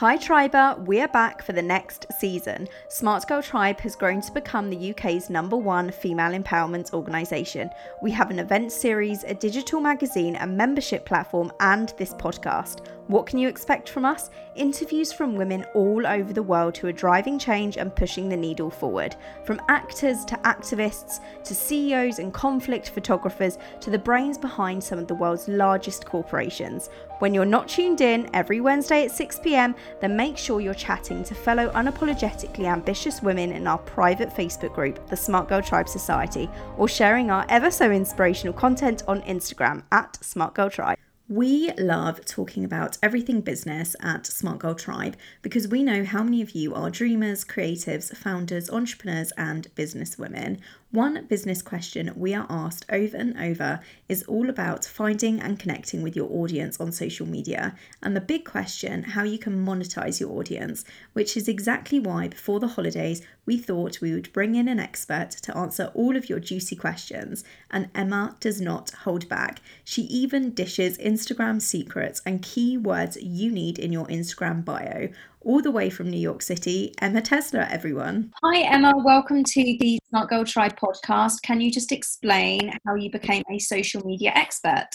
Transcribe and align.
Hi 0.00 0.18
Triber, 0.18 0.78
we're 0.80 1.08
back 1.08 1.42
for 1.42 1.54
the 1.54 1.62
next 1.62 2.04
season. 2.20 2.68
Smart 2.88 3.26
Girl 3.26 3.40
Tribe 3.40 3.80
has 3.80 3.96
grown 3.96 4.20
to 4.20 4.30
become 4.30 4.68
the 4.68 4.90
UK's 4.90 5.30
number 5.30 5.56
one 5.56 5.90
female 5.90 6.38
empowerment 6.38 6.92
organisation. 6.92 7.70
We 8.02 8.10
have 8.10 8.30
an 8.30 8.38
event 8.38 8.72
series, 8.72 9.24
a 9.24 9.32
digital 9.32 9.80
magazine, 9.80 10.36
a 10.36 10.46
membership 10.46 11.06
platform, 11.06 11.50
and 11.60 11.94
this 11.96 12.12
podcast. 12.12 12.84
What 13.08 13.26
can 13.26 13.38
you 13.38 13.48
expect 13.48 13.88
from 13.88 14.04
us? 14.04 14.30
Interviews 14.56 15.12
from 15.12 15.36
women 15.36 15.64
all 15.74 16.04
over 16.04 16.32
the 16.32 16.42
world 16.42 16.76
who 16.76 16.88
are 16.88 16.92
driving 16.92 17.38
change 17.38 17.76
and 17.76 17.94
pushing 17.94 18.28
the 18.28 18.36
needle 18.36 18.68
forward. 18.68 19.14
From 19.44 19.62
actors 19.68 20.24
to 20.24 20.34
activists 20.38 21.20
to 21.44 21.54
CEOs 21.54 22.18
and 22.18 22.34
conflict 22.34 22.90
photographers 22.90 23.58
to 23.78 23.90
the 23.90 23.98
brains 23.98 24.38
behind 24.38 24.82
some 24.82 24.98
of 24.98 25.06
the 25.06 25.14
world's 25.14 25.46
largest 25.46 26.04
corporations. 26.04 26.90
When 27.20 27.32
you're 27.32 27.44
not 27.44 27.68
tuned 27.68 28.00
in 28.00 28.28
every 28.34 28.60
Wednesday 28.60 29.04
at 29.04 29.12
6 29.12 29.38
pm, 29.38 29.76
then 30.00 30.16
make 30.16 30.36
sure 30.36 30.60
you're 30.60 30.74
chatting 30.74 31.22
to 31.24 31.34
fellow 31.34 31.70
unapologetically 31.74 32.64
ambitious 32.64 33.22
women 33.22 33.52
in 33.52 33.68
our 33.68 33.78
private 33.78 34.30
Facebook 34.30 34.74
group, 34.74 35.06
the 35.08 35.16
Smart 35.16 35.48
Girl 35.48 35.62
Tribe 35.62 35.88
Society, 35.88 36.50
or 36.76 36.88
sharing 36.88 37.30
our 37.30 37.46
ever 37.48 37.70
so 37.70 37.92
inspirational 37.92 38.52
content 38.52 39.04
on 39.06 39.22
Instagram 39.22 39.84
at 39.92 40.18
Smart 40.24 40.54
Girl 40.54 40.68
Tribe. 40.68 40.98
We 41.28 41.72
love 41.72 42.24
talking 42.24 42.64
about 42.64 42.98
everything 43.02 43.40
business 43.40 43.96
at 44.00 44.26
Smart 44.26 44.60
Girl 44.60 44.76
Tribe 44.76 45.16
because 45.42 45.66
we 45.66 45.82
know 45.82 46.04
how 46.04 46.22
many 46.22 46.40
of 46.40 46.52
you 46.52 46.72
are 46.72 46.88
dreamers, 46.88 47.44
creatives, 47.44 48.16
founders, 48.16 48.70
entrepreneurs, 48.70 49.32
and 49.36 49.74
business 49.74 50.16
women. 50.16 50.60
One 50.96 51.26
business 51.26 51.60
question 51.60 52.10
we 52.16 52.32
are 52.32 52.46
asked 52.48 52.86
over 52.88 53.18
and 53.18 53.38
over 53.38 53.80
is 54.08 54.22
all 54.22 54.48
about 54.48 54.86
finding 54.86 55.40
and 55.40 55.58
connecting 55.58 56.00
with 56.00 56.16
your 56.16 56.32
audience 56.32 56.80
on 56.80 56.90
social 56.90 57.26
media, 57.26 57.76
and 58.02 58.16
the 58.16 58.20
big 58.22 58.46
question 58.46 59.02
how 59.02 59.22
you 59.22 59.38
can 59.38 59.62
monetize 59.62 60.20
your 60.20 60.30
audience, 60.30 60.86
which 61.12 61.36
is 61.36 61.48
exactly 61.48 62.00
why 62.00 62.28
before 62.28 62.60
the 62.60 62.68
holidays 62.68 63.20
we 63.44 63.58
thought 63.58 64.00
we 64.00 64.14
would 64.14 64.32
bring 64.32 64.54
in 64.54 64.68
an 64.68 64.80
expert 64.80 65.32
to 65.32 65.54
answer 65.54 65.92
all 65.92 66.16
of 66.16 66.30
your 66.30 66.40
juicy 66.40 66.76
questions. 66.76 67.44
And 67.70 67.90
Emma 67.94 68.34
does 68.40 68.62
not 68.62 68.90
hold 69.04 69.28
back. 69.28 69.60
She 69.84 70.02
even 70.04 70.52
dishes 70.52 70.96
Instagram 70.96 71.60
secrets 71.60 72.22
and 72.24 72.40
keywords 72.40 73.18
you 73.20 73.52
need 73.52 73.78
in 73.78 73.92
your 73.92 74.06
Instagram 74.06 74.64
bio 74.64 75.10
all 75.46 75.62
the 75.62 75.70
way 75.70 75.88
from 75.88 76.10
New 76.10 76.18
York 76.18 76.42
City, 76.42 76.92
Emma 77.00 77.22
Tesla, 77.22 77.66
everyone. 77.70 78.32
Hi, 78.42 78.62
Emma. 78.62 78.92
Welcome 78.96 79.44
to 79.44 79.62
the 79.78 79.98
Smart 80.08 80.28
Girl 80.28 80.44
Tribe 80.44 80.76
podcast. 80.76 81.40
Can 81.42 81.60
you 81.60 81.70
just 81.70 81.92
explain 81.92 82.72
how 82.84 82.96
you 82.96 83.10
became 83.12 83.44
a 83.50 83.58
social 83.60 84.04
media 84.04 84.32
expert? 84.34 84.88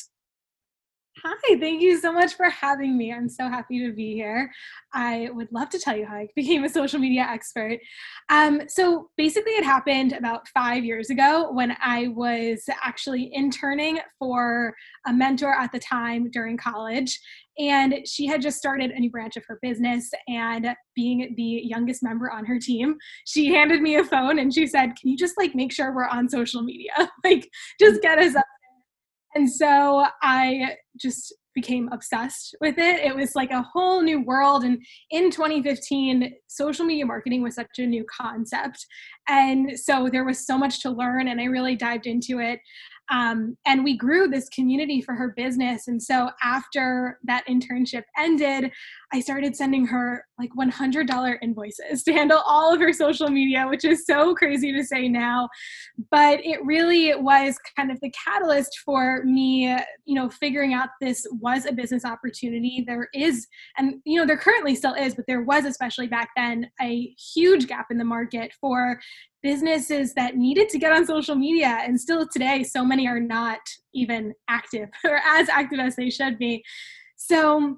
Hi, 1.24 1.60
thank 1.60 1.82
you 1.82 2.00
so 2.00 2.12
much 2.12 2.34
for 2.34 2.50
having 2.50 2.98
me. 2.98 3.14
I'm 3.14 3.30
so 3.30 3.48
happy 3.48 3.86
to 3.86 3.94
be 3.94 4.14
here. 4.14 4.52
I 4.94 5.30
would 5.34 5.52
love 5.52 5.70
to 5.70 5.80
tell 5.80 5.96
you 5.96 6.06
how 6.06 6.16
I 6.16 6.28
became 6.36 6.64
a 6.64 6.70
social 6.70 7.00
media 7.00 7.28
expert. 7.30 7.80
Um, 8.30 8.62
so 8.68 9.10
basically, 9.18 9.52
it 9.52 9.64
happened 9.64 10.14
about 10.14 10.48
five 10.48 10.84
years 10.84 11.10
ago 11.10 11.52
when 11.52 11.78
I 11.82 12.08
was 12.08 12.64
actually 12.84 13.30
interning 13.34 14.00
for 14.18 14.74
a 15.06 15.14
mentor 15.14 15.54
at 15.54 15.72
the 15.72 15.80
time 15.80 16.32
during 16.32 16.58
college. 16.58 17.20
And 17.60 18.08
she 18.08 18.26
had 18.26 18.42
just 18.42 18.58
started 18.58 18.92
a 18.92 19.00
new 19.00 19.12
branch 19.12 19.38
of 19.38 19.44
her 19.48 19.60
business. 19.62 20.10
And 20.28 20.68
being 20.96 21.34
the 21.36 21.62
youngest 21.64 22.02
member 22.02 22.32
on 22.32 22.46
her 22.46 22.60
team, 22.60 22.96
she 23.26 23.48
handed 23.54 23.82
me 23.82 23.96
a 23.96 24.04
phone 24.04 24.40
and 24.40 24.54
she 24.54 24.68
said, 24.68 24.96
Can 25.00 25.10
you 25.10 25.18
just 25.18 25.38
like 25.38 25.54
make 25.56 25.72
sure 25.72 25.94
we're 25.94 26.08
on 26.08 26.30
social 26.30 26.62
media? 26.62 26.92
like, 27.24 27.50
just 27.80 28.02
get 28.02 28.18
us 28.20 28.36
up 28.36 28.46
and 29.36 29.50
so 29.50 30.06
I 30.22 30.76
just 31.00 31.34
became 31.54 31.90
obsessed 31.92 32.56
with 32.62 32.78
it. 32.78 33.02
It 33.02 33.16
was 33.16 33.36
like 33.36 33.52
a 33.52 33.66
whole 33.74 34.02
new 34.02 34.22
world. 34.22 34.64
And 34.64 34.82
in 35.10 35.32
2015, 35.32 36.34
social 36.48 36.86
media 36.86 37.06
marketing 37.06 37.44
was 37.44 37.56
such 37.56 37.68
a 37.78 37.86
new 37.86 38.06
concept. 38.06 38.86
And 39.28 39.78
so 39.78 40.10
there 40.12 40.24
was 40.24 40.46
so 40.46 40.58
much 40.58 40.82
to 40.82 40.90
learn, 40.90 41.28
and 41.28 41.42
I 41.42 41.46
really 41.46 41.76
dived 41.76 42.08
into 42.08 42.40
it. 42.40 42.60
Um, 43.10 43.58
and 43.66 43.84
we 43.84 43.98
grew 43.98 44.28
this 44.28 44.48
community 44.50 45.02
for 45.02 45.14
her 45.16 45.34
business. 45.36 45.88
And 45.88 46.02
so 46.02 46.30
after 46.42 47.20
that 47.24 47.46
internship 47.48 48.04
ended, 48.18 48.72
I 49.14 49.20
started 49.20 49.56
sending 49.56 49.86
her 49.88 50.26
like 50.40 50.52
$100 50.58 51.38
invoices 51.42 52.04
to 52.04 52.14
handle 52.14 52.42
all 52.46 52.74
of 52.74 52.80
her 52.80 52.94
social 52.94 53.30
media, 53.30 53.68
which 53.68 53.84
is 53.84 54.06
so 54.06 54.34
crazy 54.34 54.72
to 54.72 54.84
say 54.84 55.10
now. 55.10 55.50
But 56.10 56.40
it 56.46 56.64
really 56.64 57.14
was 57.16 57.58
kind 57.76 57.92
of 57.92 58.00
the 58.00 58.12
catalyst 58.12 58.80
for 58.86 59.24
me, 59.26 59.78
you 60.06 60.16
know, 60.16 60.30
figuring 60.30 60.74
out 60.74 60.90
this 61.02 61.28
was 61.42 61.66
a 61.66 61.74
business 61.74 62.06
opportunity. 62.06 62.84
There 62.88 63.10
is, 63.14 63.48
and, 63.78 63.96
you 64.06 64.20
know, 64.20 64.26
there 64.26 64.38
currently 64.38 64.76
still 64.76 64.94
is, 64.94 65.16
but 65.16 65.26
there 65.28 65.42
was, 65.42 65.66
especially 65.66 66.08
back 66.08 66.30
then, 66.38 66.70
a 66.82 67.14
huge 67.34 67.68
gap 67.68 67.88
in 67.92 67.98
the 67.98 68.06
market 68.06 68.54
for 68.60 69.00
businesses 69.44 70.14
that 70.14 70.36
needed 70.36 70.70
to 70.70 70.80
get 70.80 70.92
on 70.92 71.06
social 71.06 71.36
media. 71.36 71.80
And 71.84 72.00
still 72.00 72.28
today, 72.28 72.64
so 72.64 72.86
many 72.86 73.08
are 73.08 73.20
not 73.20 73.60
even 73.94 74.34
active 74.48 74.90
or 75.04 75.20
as 75.26 75.50
active 75.50 75.80
as 75.80 75.96
they 75.96 76.10
should 76.10 76.38
be. 76.38 76.64
So, 77.16 77.78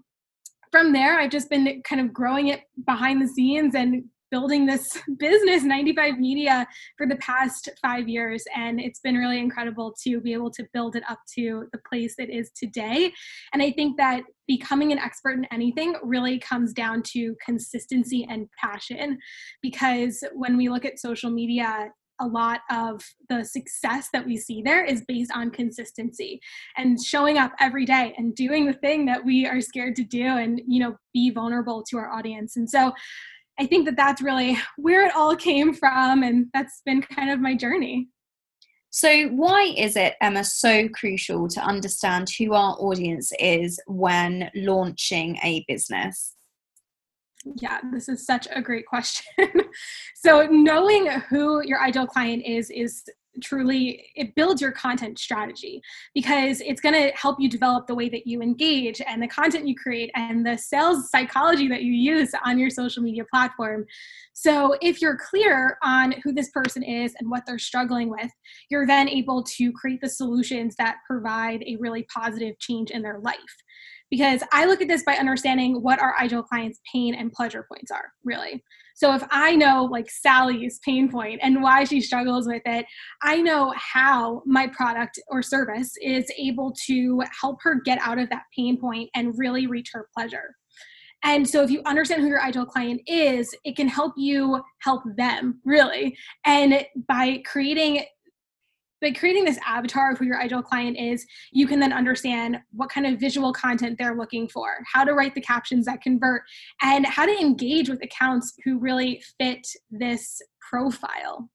from 0.72 0.92
there, 0.92 1.20
I've 1.20 1.30
just 1.30 1.50
been 1.50 1.84
kind 1.84 2.02
of 2.02 2.12
growing 2.12 2.48
it 2.48 2.62
behind 2.86 3.22
the 3.22 3.28
scenes 3.28 3.76
and 3.76 4.06
building 4.34 4.66
this 4.66 4.98
business 5.20 5.62
95 5.62 6.18
media 6.18 6.68
for 6.98 7.06
the 7.06 7.18
past 7.18 7.70
five 7.80 8.10
years. 8.10 8.44
And 8.56 8.82
it's 8.82 9.00
been 9.00 9.14
really 9.14 9.38
incredible 9.38 9.94
to 10.04 10.20
be 10.22 10.34
able 10.34 10.50
to 10.54 10.66
build 10.74 10.96
it 10.96 11.04
up 11.08 11.20
to 11.36 11.68
the 11.72 11.78
place 11.88 12.16
it 12.18 12.32
is 12.32 12.50
today. 12.56 13.14
And 13.54 13.62
i 13.62 13.70
think 13.72 13.96
that 13.98 14.24
becoming 14.48 14.92
an 14.92 14.98
expert 14.98 15.38
in 15.38 15.46
anything 15.52 15.96
really 16.02 16.40
comes 16.40 16.74
down 16.74 17.04
to 17.14 17.36
consistency 17.46 18.26
and 18.28 18.48
passion. 18.60 19.20
Because 19.62 20.24
when 20.34 20.58
we 20.58 20.68
look 20.68 20.84
at 20.84 21.00
social 21.00 21.30
media 21.30 21.90
a 22.20 22.28
lot 22.28 22.60
of 22.70 23.04
the 23.28 23.44
success 23.44 24.08
that 24.14 24.24
we 24.24 24.38
see 24.38 24.62
there 24.62 24.86
is 24.86 25.04
based 25.08 25.32
on 25.34 25.50
consistency 25.50 26.40
and 26.78 27.04
showing 27.04 27.40
up 27.40 27.52
every 27.60 27.86
day 27.86 28.14
and 28.18 28.36
doing 28.36 28.68
the 28.68 28.74
thing 28.74 29.06
that 29.06 29.26
we 29.26 29.48
are 29.48 29.60
scared 29.60 29.96
to 29.96 30.04
do 30.04 30.24
and 30.24 30.62
you 30.68 30.80
know 30.80 30.96
be 31.14 31.30
vulnerable 31.30 31.84
to 31.90 31.98
our 31.98 32.12
audience. 32.12 32.56
And 32.58 32.70
so 32.70 32.92
i 33.60 33.66
think 33.66 33.86
that 33.86 33.96
that's 33.96 34.22
really 34.22 34.58
where 34.78 35.06
it 35.06 35.16
all 35.16 35.36
came 35.36 35.74
from 35.74 36.24
and 36.24 36.48
that's 36.54 36.82
been 36.86 37.02
kind 37.02 37.30
of 37.30 37.40
my 37.40 37.56
journey 37.56 38.08
so 38.90 39.28
why 39.30 39.74
is 39.78 39.96
it 39.96 40.16
emma 40.22 40.44
so 40.44 40.88
crucial 40.90 41.48
to 41.48 41.60
understand 41.62 42.30
who 42.38 42.54
our 42.54 42.76
audience 42.80 43.32
is 43.40 43.80
when 43.88 44.50
launching 44.56 45.38
a 45.44 45.64
business 45.68 46.36
yeah, 47.58 47.80
this 47.92 48.08
is 48.08 48.26
such 48.26 48.48
a 48.52 48.62
great 48.62 48.86
question. 48.86 49.26
so, 50.16 50.48
knowing 50.48 51.08
who 51.08 51.62
your 51.66 51.82
ideal 51.82 52.08
client 52.08 52.46
is 52.46 52.70
is 52.70 53.04
truly 53.42 54.06
it 54.16 54.36
builds 54.36 54.62
your 54.62 54.72
content 54.72 55.18
strategy 55.18 55.82
because 56.14 56.62
it's 56.62 56.82
going 56.82 56.94
to 56.94 57.16
help 57.16 57.40
you 57.40 57.50
develop 57.50 57.88
the 57.88 57.96
way 57.96 58.10
that 58.10 58.28
you 58.28 58.42
engage 58.42 59.02
and 59.02 59.22
the 59.22 59.28
content 59.28 59.68
you 59.68 59.76
create 59.76 60.12
and 60.16 60.46
the 60.46 60.58
sales 60.58 61.10
psychology 61.10 61.68
that 61.68 61.84
you 61.84 61.94
use 61.94 62.32
on 62.46 62.60
your 62.60 62.70
social 62.70 63.02
media 63.02 63.24
platform. 63.32 63.86
So 64.34 64.76
if 64.82 65.02
you're 65.02 65.18
clear 65.18 65.78
on 65.84 66.14
who 66.24 66.34
this 66.34 66.50
person 66.52 66.84
is 66.84 67.14
and 67.20 67.30
what 67.30 67.46
they're 67.46 67.60
struggling 67.60 68.10
with 68.10 68.32
you're 68.70 68.88
then 68.88 69.10
able 69.10 69.44
to 69.44 69.72
create 69.74 70.02
the 70.02 70.10
solutions 70.10 70.76
that 70.78 70.98
provide 71.06 71.64
a 71.64 71.78
really 71.80 72.04
positive 72.14 72.58
change 72.60 72.92
in 72.92 73.02
their 73.02 73.20
life 73.20 73.38
because 74.10 74.44
I 74.52 74.66
look 74.66 74.82
at 74.82 74.88
this 74.88 75.04
by 75.04 75.14
understanding 75.14 75.82
what 75.82 76.00
our 76.00 76.16
ideal 76.20 76.44
clients' 76.44 76.80
pain 76.92 77.16
and 77.16 77.32
pleasure 77.32 77.66
points 77.68 77.92
are, 77.92 78.12
really. 78.24 78.64
So 78.96 79.16
if 79.16 79.24
I 79.32 79.56
know 79.56 79.86
like 79.92 80.10
Sally's 80.10 80.80
pain 80.86 81.12
point 81.12 81.40
and 81.42 81.64
why 81.64 81.84
she 81.84 82.00
struggles 82.00 82.48
with 82.48 82.62
it, 82.66 82.86
I 83.24 83.42
know 83.42 83.74
how 83.76 84.44
my 84.46 84.68
product 84.68 85.20
or 85.30 85.42
service 85.42 85.92
is 86.02 86.32
able 86.38 86.76
to 86.88 87.24
help 87.42 87.58
her 87.64 87.82
get 87.84 87.98
out 88.02 88.20
of 88.20 88.30
that 88.30 88.44
pain 88.56 88.80
point 88.80 89.10
and 89.16 89.34
really 89.38 89.66
reach 89.66 89.90
her 89.94 90.08
pleasure. 90.16 90.56
And 91.26 91.48
so 91.50 91.64
if 91.64 91.72
you 91.72 91.82
understand 91.86 92.22
who 92.22 92.28
your 92.28 92.42
ideal 92.42 92.66
client 92.66 93.02
is, 93.08 93.56
it 93.64 93.78
can 93.78 93.88
help 93.88 94.14
you 94.18 94.62
help 94.82 95.04
them, 95.16 95.62
really. 95.64 96.18
And 96.46 96.86
by 97.08 97.42
creating 97.46 98.04
by 99.04 99.12
creating 99.12 99.44
this 99.44 99.60
avatar 99.68 100.12
of 100.12 100.18
who 100.18 100.26
your 100.26 100.42
ideal 100.42 100.64
client 100.64 100.98
is, 100.98 101.26
you 101.52 101.68
can 101.68 101.80
then 101.80 101.94
understand 101.94 102.58
what 102.72 102.90
kind 102.90 103.06
of 103.06 103.20
visual 103.20 103.54
content 103.54 103.98
they're 104.00 104.16
looking 104.16 104.48
for, 104.48 104.78
how 104.92 105.04
to 105.04 105.14
write 105.14 105.36
the 105.36 105.42
captions 105.42 105.86
that 105.86 106.02
convert, 106.02 106.42
and 106.82 107.06
how 107.06 107.26
to 107.26 107.40
engage 107.40 107.90
with 107.90 108.02
accounts 108.02 108.54
who 108.64 108.80
really 108.80 109.22
fit 109.38 109.68
this 109.92 110.42
profile. 110.68 111.50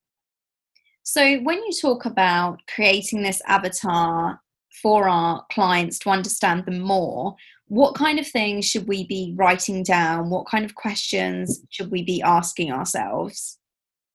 So, 1.03 1.39
when 1.39 1.57
you 1.57 1.71
talk 1.81 2.05
about 2.05 2.61
creating 2.73 3.23
this 3.23 3.41
avatar 3.47 4.41
for 4.83 5.09
our 5.09 5.45
clients 5.51 5.99
to 6.01 6.11
understand 6.11 6.67
them 6.67 6.81
more, 6.81 7.35
what 7.69 7.95
kind 7.95 8.19
of 8.19 8.27
things 8.27 8.67
should 8.67 8.87
we 8.87 9.07
be 9.07 9.35
writing 9.37 9.83
down? 9.83 10.29
What 10.29 10.47
kind 10.47 10.67
of 10.67 10.75
questions 10.75 11.63
should 11.71 11.91
we 11.91 12.03
be 12.03 12.21
asking 12.21 12.71
ourselves? 12.73 13.59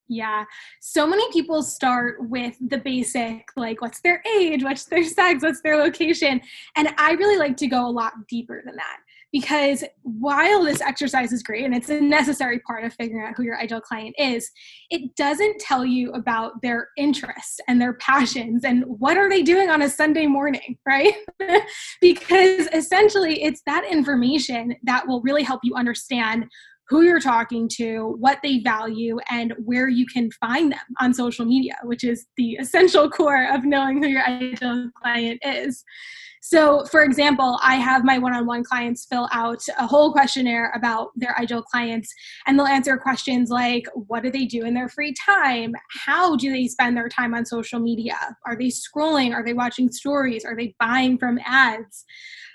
Yeah. 0.08 0.44
So 0.80 1.06
many 1.06 1.30
people 1.32 1.62
start 1.62 2.16
with 2.28 2.56
the 2.60 2.78
basic, 2.78 3.46
like 3.56 3.80
what's 3.80 4.00
their 4.00 4.22
age, 4.38 4.62
what's 4.62 4.84
their 4.84 5.04
sex, 5.04 5.42
what's 5.42 5.62
their 5.62 5.76
location. 5.76 6.40
And 6.76 6.88
I 6.98 7.12
really 7.12 7.38
like 7.38 7.56
to 7.58 7.66
go 7.66 7.86
a 7.86 7.90
lot 7.90 8.12
deeper 8.28 8.62
than 8.64 8.76
that 8.76 8.98
because 9.34 9.82
while 10.02 10.62
this 10.62 10.80
exercise 10.80 11.32
is 11.32 11.42
great 11.42 11.64
and 11.64 11.74
it's 11.74 11.88
a 11.88 12.00
necessary 12.00 12.60
part 12.60 12.84
of 12.84 12.94
figuring 12.94 13.26
out 13.26 13.34
who 13.36 13.42
your 13.42 13.58
ideal 13.58 13.80
client 13.80 14.14
is, 14.16 14.48
it 14.90 15.16
doesn't 15.16 15.58
tell 15.58 15.84
you 15.84 16.12
about 16.12 16.62
their 16.62 16.90
interests 16.96 17.58
and 17.66 17.82
their 17.82 17.94
passions 17.94 18.62
and 18.62 18.84
what 18.86 19.16
are 19.16 19.28
they 19.28 19.42
doing 19.42 19.70
on 19.70 19.82
a 19.82 19.88
Sunday 19.88 20.28
morning, 20.28 20.78
right? 20.86 21.14
because 22.00 22.68
essentially 22.72 23.42
it's 23.42 23.62
that 23.66 23.84
information 23.90 24.76
that 24.84 25.04
will 25.08 25.20
really 25.22 25.42
help 25.42 25.62
you 25.64 25.74
understand 25.74 26.46
who 26.88 27.02
you're 27.02 27.20
talking 27.20 27.68
to, 27.76 28.16
what 28.18 28.40
they 28.42 28.58
value, 28.58 29.18
and 29.30 29.54
where 29.64 29.88
you 29.88 30.06
can 30.06 30.30
find 30.32 30.72
them 30.72 30.78
on 31.00 31.14
social 31.14 31.44
media, 31.44 31.76
which 31.84 32.04
is 32.04 32.26
the 32.36 32.52
essential 32.60 33.10
core 33.10 33.48
of 33.52 33.64
knowing 33.64 34.02
who 34.02 34.08
your 34.08 34.24
ideal 34.24 34.90
client 35.00 35.40
is. 35.44 35.84
So, 36.46 36.84
for 36.90 37.02
example, 37.02 37.58
I 37.62 37.76
have 37.76 38.04
my 38.04 38.18
one 38.18 38.34
on 38.34 38.44
one 38.44 38.64
clients 38.64 39.06
fill 39.06 39.30
out 39.32 39.62
a 39.78 39.86
whole 39.86 40.12
questionnaire 40.12 40.74
about 40.76 41.08
their 41.16 41.34
ideal 41.40 41.62
clients, 41.62 42.12
and 42.46 42.58
they'll 42.58 42.66
answer 42.66 42.98
questions 42.98 43.48
like 43.48 43.86
what 43.94 44.22
do 44.22 44.30
they 44.30 44.44
do 44.44 44.66
in 44.66 44.74
their 44.74 44.90
free 44.90 45.14
time? 45.14 45.72
How 46.04 46.36
do 46.36 46.52
they 46.52 46.68
spend 46.68 46.98
their 46.98 47.08
time 47.08 47.32
on 47.32 47.46
social 47.46 47.80
media? 47.80 48.18
Are 48.46 48.58
they 48.58 48.68
scrolling? 48.68 49.32
Are 49.32 49.42
they 49.42 49.54
watching 49.54 49.90
stories? 49.90 50.44
Are 50.44 50.54
they 50.54 50.74
buying 50.78 51.16
from 51.16 51.40
ads? 51.46 52.04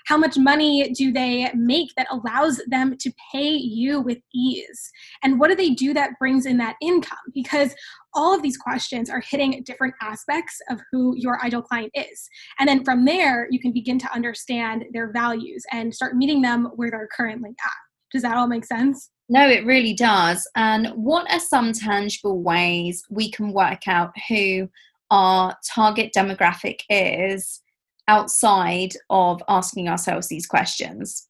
How 0.06 0.16
much 0.16 0.38
money 0.38 0.92
do 0.92 1.12
they 1.12 1.50
make 1.54 1.90
that 1.96 2.06
allows 2.10 2.60
them 2.68 2.96
to 2.96 3.12
pay 3.32 3.48
you 3.48 4.00
with 4.00 4.18
ease? 4.32 4.90
And 5.24 5.40
what 5.40 5.48
do 5.48 5.56
they 5.56 5.70
do 5.70 5.92
that 5.94 6.18
brings 6.18 6.46
in 6.46 6.58
that 6.58 6.76
income? 6.80 7.18
Because 7.34 7.74
all 8.14 8.34
of 8.34 8.42
these 8.42 8.56
questions 8.56 9.10
are 9.10 9.20
hitting 9.20 9.62
different 9.64 9.94
aspects 10.02 10.60
of 10.70 10.80
who 10.90 11.14
your 11.16 11.42
ideal 11.44 11.62
client 11.62 11.92
is. 11.94 12.28
And 12.58 12.68
then 12.68 12.84
from 12.84 13.04
there, 13.04 13.46
you 13.50 13.60
can 13.60 13.72
begin 13.72 13.98
to 14.00 14.12
understand 14.12 14.84
their 14.92 15.12
values 15.12 15.64
and 15.72 15.94
start 15.94 16.16
meeting 16.16 16.42
them 16.42 16.70
where 16.76 16.90
they're 16.90 17.08
currently 17.14 17.50
at. 17.50 17.72
Does 18.12 18.22
that 18.22 18.36
all 18.36 18.48
make 18.48 18.64
sense? 18.64 19.10
No, 19.28 19.48
it 19.48 19.64
really 19.64 19.94
does. 19.94 20.48
And 20.56 20.88
what 20.88 21.32
are 21.32 21.38
some 21.38 21.72
tangible 21.72 22.42
ways 22.42 23.04
we 23.10 23.30
can 23.30 23.52
work 23.52 23.86
out 23.86 24.12
who 24.28 24.68
our 25.10 25.56
target 25.72 26.12
demographic 26.16 26.80
is 26.88 27.62
outside 28.08 28.94
of 29.08 29.40
asking 29.48 29.88
ourselves 29.88 30.26
these 30.26 30.46
questions? 30.46 31.28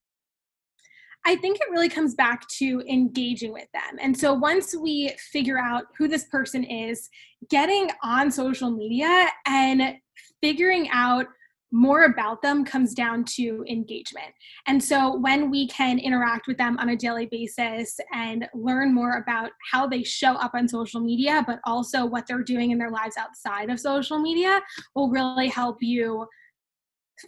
I 1.26 1.37
think 1.37 1.58
it 1.58 1.70
really 1.70 1.88
comes 1.88 2.14
back 2.14 2.49
to 2.58 2.82
engaging 2.88 3.52
with 3.52 3.69
them. 3.72 3.99
And 4.00 4.17
so 4.17 4.32
once 4.32 4.75
we 4.75 5.12
figure 5.32 5.58
out 5.58 5.84
who 5.99 6.08
this 6.08 6.25
person 6.25 6.64
is, 6.64 7.08
getting 7.49 7.90
on 8.02 8.31
social 8.31 8.70
media 8.70 9.28
and 9.46 9.96
figuring 10.40 10.88
out 10.93 11.26
more 11.72 12.05
about 12.05 12.43
them 12.43 12.64
comes 12.64 12.94
down 12.94 13.25
to 13.25 13.64
engagement. 13.69 14.32
And 14.67 14.82
so 14.82 15.17
when 15.19 15.50
we 15.50 15.69
can 15.69 15.99
interact 15.99 16.49
with 16.49 16.58
them 16.58 16.76
on 16.78 16.88
a 16.88 16.96
daily 16.96 17.26
basis 17.26 17.99
and 18.12 18.49
learn 18.55 18.93
more 18.93 19.19
about 19.19 19.50
how 19.70 19.87
they 19.87 20.02
show 20.02 20.32
up 20.32 20.52
on 20.55 20.69
social 20.69 21.00
media, 21.00 21.44
but 21.46 21.61
also 21.64 22.05
what 22.05 22.26
they're 22.26 22.43
doing 22.43 22.72
in 22.72 22.78
their 22.78 22.90
lives 22.90 23.17
outside 23.17 23.70
of 23.70 23.78
social 23.78 24.19
media, 24.19 24.61
will 24.96 25.11
really 25.11 25.49
help 25.49 25.76
you 25.81 26.26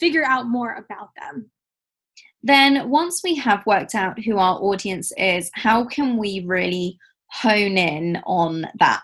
figure 0.00 0.24
out 0.24 0.48
more 0.48 0.74
about 0.74 1.10
them. 1.20 1.50
Then, 2.42 2.88
once 2.90 3.22
we 3.22 3.36
have 3.36 3.64
worked 3.66 3.94
out 3.94 4.22
who 4.22 4.38
our 4.38 4.58
audience 4.60 5.12
is, 5.16 5.50
how 5.54 5.84
can 5.84 6.16
we 6.16 6.44
really 6.46 6.98
hone 7.28 7.78
in 7.78 8.20
on 8.26 8.66
that? 8.78 9.02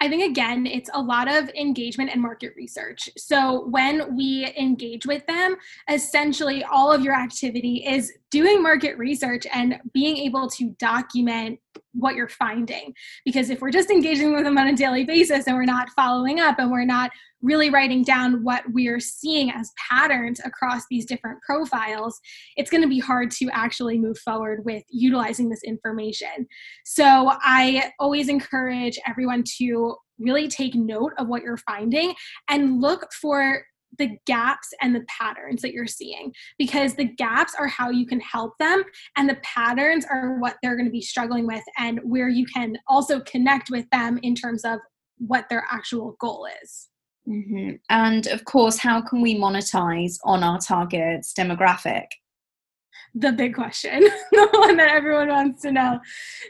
I 0.00 0.08
think 0.08 0.24
again, 0.24 0.66
it's 0.66 0.90
a 0.92 1.00
lot 1.00 1.32
of 1.32 1.48
engagement 1.50 2.10
and 2.12 2.20
market 2.20 2.52
research. 2.56 3.08
So 3.16 3.66
when 3.68 4.14
we 4.16 4.52
engage 4.56 5.06
with 5.06 5.24
them, 5.26 5.56
essentially 5.90 6.64
all 6.64 6.92
of 6.92 7.02
your 7.02 7.14
activity 7.14 7.84
is 7.86 8.12
doing 8.30 8.62
market 8.62 8.98
research 8.98 9.46
and 9.52 9.80
being 9.94 10.18
able 10.18 10.50
to 10.50 10.70
document 10.78 11.58
what 11.92 12.14
you're 12.14 12.28
finding. 12.28 12.92
Because 13.24 13.48
if 13.48 13.62
we're 13.62 13.70
just 13.70 13.90
engaging 13.90 14.34
with 14.34 14.44
them 14.44 14.58
on 14.58 14.66
a 14.66 14.76
daily 14.76 15.04
basis 15.04 15.46
and 15.46 15.56
we're 15.56 15.64
not 15.64 15.88
following 15.96 16.40
up 16.40 16.58
and 16.58 16.70
we're 16.70 16.84
not 16.84 17.10
really 17.46 17.70
writing 17.70 18.02
down 18.02 18.42
what 18.42 18.64
we're 18.72 19.00
seeing 19.00 19.50
as 19.50 19.70
patterns 19.90 20.40
across 20.44 20.82
these 20.90 21.06
different 21.06 21.40
profiles, 21.42 22.18
it's 22.56 22.70
going 22.70 22.82
to 22.82 22.88
be 22.88 22.98
hard 22.98 23.30
to 23.30 23.48
actually 23.52 23.98
move 23.98 24.18
forward 24.18 24.64
with 24.64 24.82
utilizing 24.90 25.48
this 25.48 25.62
information. 25.62 26.46
So 26.84 27.32
I 27.42 27.92
always 28.00 28.28
encourage 28.28 28.98
everyone 29.06 29.44
to 29.58 29.96
really 30.18 30.48
take 30.48 30.74
note 30.74 31.12
of 31.18 31.28
what 31.28 31.42
you're 31.42 31.56
finding 31.58 32.14
and 32.48 32.80
look 32.80 33.06
for 33.12 33.62
the 33.98 34.18
gaps 34.26 34.68
and 34.82 34.94
the 34.94 35.04
patterns 35.08 35.62
that 35.62 35.72
you're 35.72 35.86
seeing 35.86 36.32
because 36.58 36.94
the 36.94 37.04
gaps 37.04 37.54
are 37.58 37.68
how 37.68 37.88
you 37.90 38.06
can 38.06 38.20
help 38.20 38.52
them 38.58 38.82
and 39.16 39.28
the 39.28 39.38
patterns 39.42 40.04
are 40.10 40.38
what 40.38 40.56
they're 40.62 40.76
going 40.76 40.86
to 40.86 40.92
be 40.92 41.00
struggling 41.00 41.46
with 41.46 41.62
and 41.78 42.00
where 42.02 42.28
you 42.28 42.44
can 42.46 42.76
also 42.88 43.20
connect 43.20 43.70
with 43.70 43.88
them 43.90 44.18
in 44.22 44.34
terms 44.34 44.64
of 44.64 44.80
what 45.18 45.48
their 45.48 45.64
actual 45.70 46.16
goal 46.20 46.46
is. 46.62 46.88
Mm-hmm. 47.28 47.70
And 47.90 48.26
of 48.28 48.44
course, 48.44 48.78
how 48.78 49.00
can 49.00 49.20
we 49.20 49.36
monetize 49.36 50.18
on 50.24 50.44
our 50.44 50.58
target's 50.58 51.32
demographic? 51.32 52.06
the 53.18 53.32
big 53.32 53.54
question, 53.54 54.00
the 54.32 54.48
one 54.52 54.76
that 54.76 54.90
everyone 54.90 55.28
wants 55.28 55.62
to 55.62 55.72
know. 55.72 55.98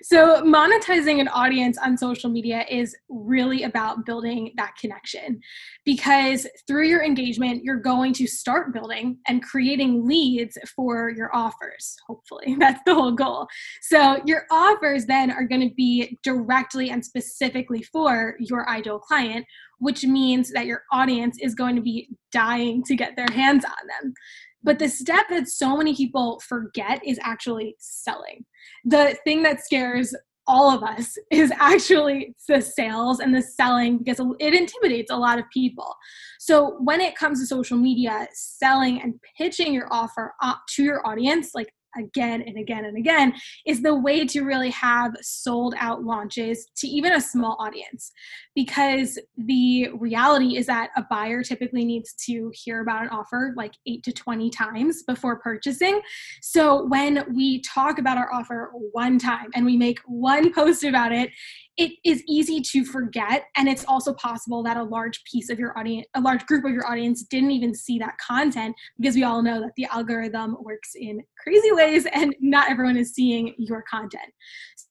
So, 0.02 0.42
monetizing 0.42 1.20
an 1.20 1.28
audience 1.28 1.78
on 1.78 1.96
social 1.96 2.28
media 2.28 2.64
is 2.68 2.94
really 3.08 3.62
about 3.62 4.04
building 4.04 4.52
that 4.56 4.76
connection 4.76 5.40
because 5.84 6.46
through 6.66 6.88
your 6.88 7.04
engagement, 7.04 7.62
you're 7.62 7.76
going 7.76 8.12
to 8.14 8.26
start 8.26 8.74
building 8.74 9.18
and 9.28 9.42
creating 9.44 10.06
leads 10.06 10.58
for 10.74 11.10
your 11.10 11.34
offers. 11.34 11.96
Hopefully, 12.06 12.56
that's 12.58 12.80
the 12.84 12.94
whole 12.94 13.12
goal. 13.12 13.46
So, 13.80 14.20
your 14.24 14.42
offers 14.50 15.06
then 15.06 15.30
are 15.30 15.44
going 15.44 15.68
to 15.68 15.74
be 15.74 16.18
directly 16.24 16.90
and 16.90 17.04
specifically 17.04 17.82
for 17.82 18.34
your 18.40 18.68
ideal 18.68 18.98
client, 18.98 19.46
which 19.78 20.04
means 20.04 20.50
that 20.52 20.66
your 20.66 20.82
audience 20.92 21.38
is 21.40 21.54
going 21.54 21.76
to 21.76 21.82
be 21.82 22.08
dying 22.32 22.82
to 22.84 22.96
get 22.96 23.16
their 23.16 23.30
hands 23.32 23.64
on 23.64 23.86
them. 24.02 24.14
But 24.62 24.78
the 24.78 24.88
step 24.88 25.26
that 25.30 25.48
so 25.48 25.76
many 25.76 25.94
people 25.94 26.40
forget 26.40 27.00
is 27.06 27.20
actually 27.22 27.76
selling. 27.78 28.44
The 28.84 29.16
thing 29.24 29.42
that 29.44 29.64
scares 29.64 30.14
all 30.46 30.70
of 30.70 30.82
us 30.82 31.16
is 31.30 31.52
actually 31.58 32.34
the 32.48 32.60
sales 32.60 33.20
and 33.20 33.34
the 33.34 33.42
selling 33.42 33.98
because 33.98 34.20
it 34.38 34.54
intimidates 34.54 35.10
a 35.10 35.16
lot 35.16 35.38
of 35.38 35.44
people. 35.52 35.94
So 36.38 36.76
when 36.80 37.00
it 37.00 37.16
comes 37.16 37.40
to 37.40 37.46
social 37.46 37.76
media, 37.76 38.28
selling 38.32 39.00
and 39.02 39.14
pitching 39.36 39.72
your 39.72 39.88
offer 39.90 40.34
to 40.70 40.82
your 40.82 41.06
audience, 41.06 41.50
like 41.54 41.68
again 41.98 42.42
and 42.42 42.58
again 42.58 42.84
and 42.84 42.96
again 42.96 43.34
is 43.66 43.82
the 43.82 43.94
way 43.94 44.24
to 44.26 44.42
really 44.42 44.70
have 44.70 45.14
sold 45.20 45.74
out 45.78 46.04
launches 46.04 46.66
to 46.76 46.86
even 46.86 47.12
a 47.12 47.20
small 47.20 47.56
audience. 47.58 48.12
Because 48.54 49.18
the 49.36 49.90
reality 49.94 50.56
is 50.56 50.66
that 50.66 50.90
a 50.96 51.02
buyer 51.02 51.42
typically 51.42 51.84
needs 51.84 52.14
to 52.26 52.50
hear 52.54 52.80
about 52.80 53.02
an 53.02 53.08
offer 53.10 53.52
like 53.56 53.74
8 53.86 54.02
to 54.04 54.12
20 54.12 54.50
times 54.50 55.02
before 55.02 55.38
purchasing. 55.38 56.00
So 56.40 56.86
when 56.86 57.24
we 57.34 57.60
talk 57.62 57.98
about 57.98 58.18
our 58.18 58.32
offer 58.32 58.72
one 58.92 59.18
time 59.18 59.50
and 59.54 59.66
we 59.66 59.76
make 59.76 59.98
one 60.06 60.52
post 60.52 60.84
about 60.84 61.12
it 61.12 61.30
it 61.76 61.92
is 62.04 62.22
easy 62.26 62.60
to 62.60 62.84
forget. 62.84 63.44
And 63.56 63.68
it's 63.68 63.84
also 63.84 64.14
possible 64.14 64.62
that 64.62 64.76
a 64.76 64.82
large 64.82 65.22
piece 65.24 65.50
of 65.50 65.58
your 65.58 65.78
audience 65.78 66.06
a 66.14 66.20
large 66.20 66.44
group 66.46 66.64
of 66.64 66.72
your 66.72 66.86
audience 66.90 67.22
didn't 67.24 67.50
even 67.50 67.74
see 67.74 67.98
that 67.98 68.16
content 68.18 68.74
because 68.98 69.14
we 69.14 69.24
all 69.24 69.42
know 69.42 69.60
that 69.60 69.72
the 69.76 69.86
algorithm 69.86 70.56
works 70.60 70.92
in 70.94 71.22
crazy 71.42 71.72
ways 71.72 71.85
and 72.12 72.34
not 72.40 72.70
everyone 72.70 72.96
is 72.96 73.14
seeing 73.14 73.54
your 73.58 73.82
content 73.90 74.32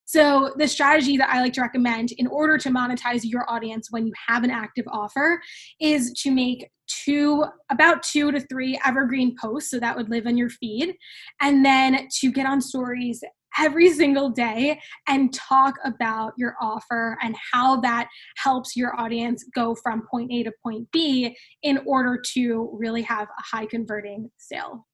so 0.05 0.53
the 0.57 0.67
strategy 0.67 1.17
that 1.17 1.29
i 1.29 1.41
like 1.41 1.53
to 1.53 1.61
recommend 1.61 2.11
in 2.13 2.27
order 2.27 2.57
to 2.57 2.69
monetize 2.69 3.21
your 3.23 3.49
audience 3.49 3.87
when 3.91 4.05
you 4.05 4.13
have 4.27 4.43
an 4.43 4.51
active 4.51 4.85
offer 4.91 5.41
is 5.79 6.11
to 6.13 6.31
make 6.31 6.69
two 6.87 7.43
about 7.71 8.03
two 8.03 8.31
to 8.31 8.39
three 8.39 8.79
evergreen 8.85 9.35
posts 9.41 9.71
so 9.71 9.79
that 9.79 9.95
would 9.95 10.09
live 10.09 10.25
in 10.25 10.37
your 10.37 10.49
feed 10.49 10.93
and 11.41 11.65
then 11.65 12.07
to 12.11 12.31
get 12.31 12.45
on 12.45 12.61
stories 12.61 13.23
every 13.57 13.89
single 13.89 14.29
day 14.29 14.79
and 15.07 15.33
talk 15.33 15.75
about 15.85 16.33
your 16.37 16.55
offer 16.61 17.17
and 17.21 17.35
how 17.53 17.79
that 17.79 18.07
helps 18.37 18.75
your 18.75 18.99
audience 18.99 19.45
go 19.55 19.75
from 19.75 20.05
point 20.09 20.31
A 20.31 20.43
to 20.43 20.51
point 20.63 20.87
B 20.91 21.35
in 21.63 21.79
order 21.85 22.21
to 22.33 22.69
really 22.73 23.01
have 23.03 23.27
a 23.27 23.55
high 23.55 23.65
converting 23.65 24.29
sale. 24.37 24.85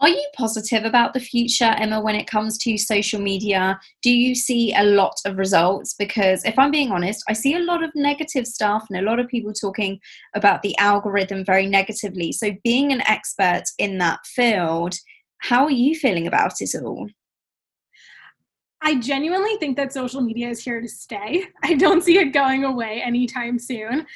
Are 0.00 0.08
you 0.08 0.26
positive 0.36 0.84
about 0.84 1.14
the 1.14 1.20
future, 1.20 1.72
Emma, 1.78 2.00
when 2.00 2.16
it 2.16 2.26
comes 2.26 2.58
to 2.58 2.76
social 2.76 3.20
media? 3.20 3.78
Do 4.02 4.10
you 4.10 4.34
see 4.34 4.74
a 4.74 4.82
lot 4.82 5.14
of 5.24 5.38
results? 5.38 5.94
Because 5.96 6.44
if 6.44 6.58
I'm 6.58 6.72
being 6.72 6.90
honest, 6.90 7.22
I 7.28 7.32
see 7.32 7.54
a 7.54 7.60
lot 7.60 7.84
of 7.84 7.90
negative 7.94 8.46
stuff 8.46 8.86
and 8.90 8.98
a 8.98 9.08
lot 9.08 9.20
of 9.20 9.28
people 9.28 9.52
talking 9.52 10.00
about 10.34 10.62
the 10.62 10.76
algorithm 10.78 11.44
very 11.44 11.66
negatively. 11.66 12.32
So, 12.32 12.50
being 12.64 12.92
an 12.92 13.02
expert 13.02 13.64
in 13.78 13.98
that 13.98 14.18
field, 14.26 14.94
how 15.38 15.64
are 15.64 15.70
you 15.70 15.94
feeling 15.94 16.26
about 16.26 16.60
it 16.60 16.74
all? 16.74 17.08
I 18.82 18.96
genuinely 18.96 19.56
think 19.58 19.76
that 19.76 19.92
social 19.92 20.20
media 20.20 20.50
is 20.50 20.62
here 20.62 20.80
to 20.80 20.88
stay. 20.88 21.44
I 21.62 21.74
don't 21.74 22.02
see 22.02 22.18
it 22.18 22.32
going 22.32 22.64
away 22.64 23.00
anytime 23.00 23.58
soon. 23.58 24.06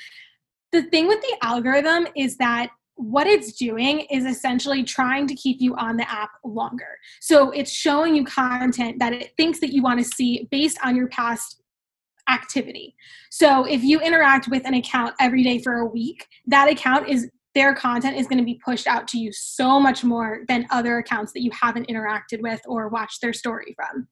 The 0.73 0.83
thing 0.83 1.07
with 1.07 1.21
the 1.23 1.37
algorithm 1.41 2.09
is 2.17 2.37
that 2.37 2.71
what 2.99 3.29
it's 3.29 3.53
doing 3.53 4.01
is 4.11 4.25
essentially 4.25 4.83
trying 4.83 5.27
to 5.29 5.35
keep 5.35 5.61
you 5.61 5.75
on 5.77 5.97
the 5.97 6.11
app 6.11 6.31
longer. 6.45 6.99
So 7.21 7.53
it's 7.53 7.71
showing 7.71 8.17
you 8.17 8.25
content 8.25 8.99
that 8.99 9.13
it 9.13 9.33
thinks 9.37 9.61
that 9.61 9.73
you 9.73 9.83
want 9.83 10.01
to 10.01 10.05
see 10.05 10.49
based 10.51 10.79
on 10.83 10.97
your 10.97 11.07
past 11.09 11.63
activity. 12.29 12.97
So 13.31 13.65
if 13.65 13.85
you 13.85 14.01
interact 14.01 14.49
with 14.49 14.67
an 14.67 14.75
account 14.75 15.15
every 15.21 15.45
day 15.45 15.61
for 15.61 15.75
a 15.75 15.87
week, 15.87 16.27
that 16.49 16.69
account 16.69 17.09
is 17.09 17.31
their 17.55 17.73
content 17.73 18.17
is 18.17 18.27
going 18.27 18.39
to 18.39 18.45
be 18.45 18.61
pushed 18.65 18.89
out 18.89 19.07
to 19.09 19.19
you 19.19 19.33
so 19.33 19.79
much 19.79 20.03
more 20.03 20.41
than 20.49 20.67
other 20.71 20.99
accounts 20.99 21.33
that 21.33 21.43
you 21.43 21.51
haven't 21.53 21.89
interacted 21.89 22.43
with 22.43 22.61
or 22.67 22.89
watched 22.89 23.21
their 23.23 23.33
story 23.33 23.75
from. 23.77 24.09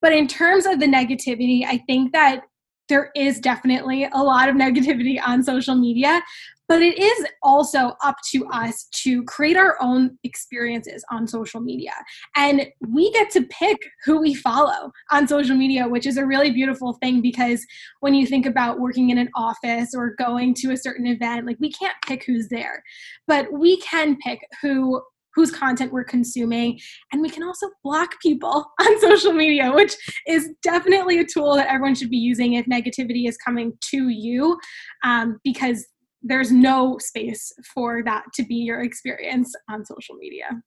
But 0.00 0.12
in 0.12 0.28
terms 0.28 0.64
of 0.64 0.80
the 0.80 0.86
negativity, 0.86 1.64
I 1.64 1.78
think 1.86 2.12
that 2.12 2.42
there 2.88 3.10
is 3.14 3.40
definitely 3.40 4.08
a 4.12 4.22
lot 4.22 4.48
of 4.48 4.56
negativity 4.66 5.18
on 5.24 5.42
social 5.42 5.74
media, 5.74 6.20
but 6.68 6.82
it 6.82 6.98
is 6.98 7.26
also 7.42 7.92
up 8.02 8.16
to 8.30 8.46
us 8.46 8.86
to 9.02 9.22
create 9.24 9.56
our 9.56 9.76
own 9.80 10.18
experiences 10.24 11.04
on 11.10 11.26
social 11.26 11.60
media. 11.60 11.92
And 12.36 12.66
we 12.88 13.12
get 13.12 13.30
to 13.32 13.42
pick 13.42 13.78
who 14.04 14.20
we 14.20 14.34
follow 14.34 14.90
on 15.10 15.28
social 15.28 15.56
media, 15.56 15.86
which 15.86 16.06
is 16.06 16.16
a 16.16 16.26
really 16.26 16.50
beautiful 16.50 16.94
thing 17.02 17.20
because 17.20 17.64
when 18.00 18.14
you 18.14 18.26
think 18.26 18.46
about 18.46 18.80
working 18.80 19.10
in 19.10 19.18
an 19.18 19.28
office 19.36 19.90
or 19.94 20.14
going 20.18 20.54
to 20.54 20.72
a 20.72 20.76
certain 20.76 21.06
event, 21.06 21.46
like 21.46 21.58
we 21.60 21.70
can't 21.72 21.96
pick 22.06 22.24
who's 22.24 22.48
there, 22.48 22.82
but 23.26 23.52
we 23.52 23.78
can 23.78 24.16
pick 24.16 24.40
who 24.60 25.02
whose 25.34 25.50
content 25.50 25.92
we're 25.92 26.04
consuming. 26.04 26.78
And 27.10 27.22
we 27.22 27.30
can 27.30 27.42
also 27.42 27.68
block 27.82 28.20
people 28.20 28.66
on 28.80 29.00
social 29.00 29.32
media, 29.32 29.72
which 29.72 29.94
is 30.26 30.50
definitely 30.62 31.18
a 31.18 31.24
tool 31.24 31.54
that 31.56 31.68
everyone 31.68 31.94
should 31.94 32.10
be 32.10 32.18
using 32.18 32.54
if 32.54 32.66
negativity 32.66 33.28
is 33.28 33.36
coming 33.38 33.72
to 33.90 34.08
you, 34.08 34.58
um, 35.04 35.38
because 35.42 35.86
there's 36.22 36.52
no 36.52 36.98
space 36.98 37.52
for 37.74 38.02
that 38.04 38.24
to 38.34 38.44
be 38.44 38.56
your 38.56 38.82
experience 38.82 39.52
on 39.68 39.84
social 39.84 40.14
media. 40.16 40.62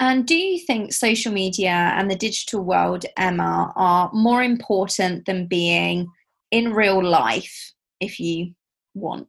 And 0.00 0.26
do 0.26 0.34
you 0.34 0.58
think 0.58 0.92
social 0.92 1.32
media 1.32 1.92
and 1.96 2.10
the 2.10 2.16
digital 2.16 2.64
world, 2.64 3.04
Emma, 3.16 3.72
are 3.76 4.10
more 4.12 4.42
important 4.42 5.26
than 5.26 5.46
being 5.46 6.08
in 6.50 6.72
real 6.72 7.02
life 7.02 7.72
if 8.00 8.18
you 8.18 8.54
want? 8.94 9.28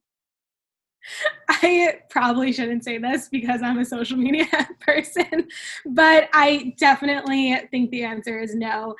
I 1.50 2.00
probably 2.10 2.54
shouldn't 2.54 2.84
say 2.84 2.98
this 2.98 3.30
because 3.30 3.62
I'm 3.62 3.78
a 3.78 3.86
social 3.86 4.18
media 4.18 4.48
person, 4.80 5.48
but 5.86 6.30
I 6.34 6.74
definitely 6.80 7.56
think 7.70 7.92
the 7.92 8.04
answer 8.04 8.40
is 8.40 8.56
no. 8.56 8.96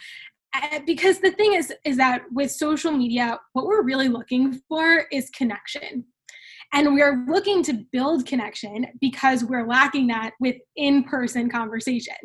Uh, 0.54 0.80
because 0.86 1.20
the 1.20 1.32
thing 1.32 1.54
is 1.54 1.74
is 1.84 1.98
that 1.98 2.22
with 2.32 2.52
social 2.52 2.92
media 2.92 3.40
what 3.54 3.66
we're 3.66 3.82
really 3.82 4.08
looking 4.08 4.62
for 4.70 5.06
is 5.12 5.32
connection 5.32 6.06
and 6.74 6.94
we're 6.94 7.24
looking 7.28 7.64
to 7.64 7.86
build 7.92 8.26
connection 8.26 8.88
because 9.00 9.44
we're 9.44 9.68
lacking 9.68 10.08
that 10.08 10.32
with 10.40 10.56
in 10.76 11.04
person 11.04 11.50
conversation. 11.50 12.16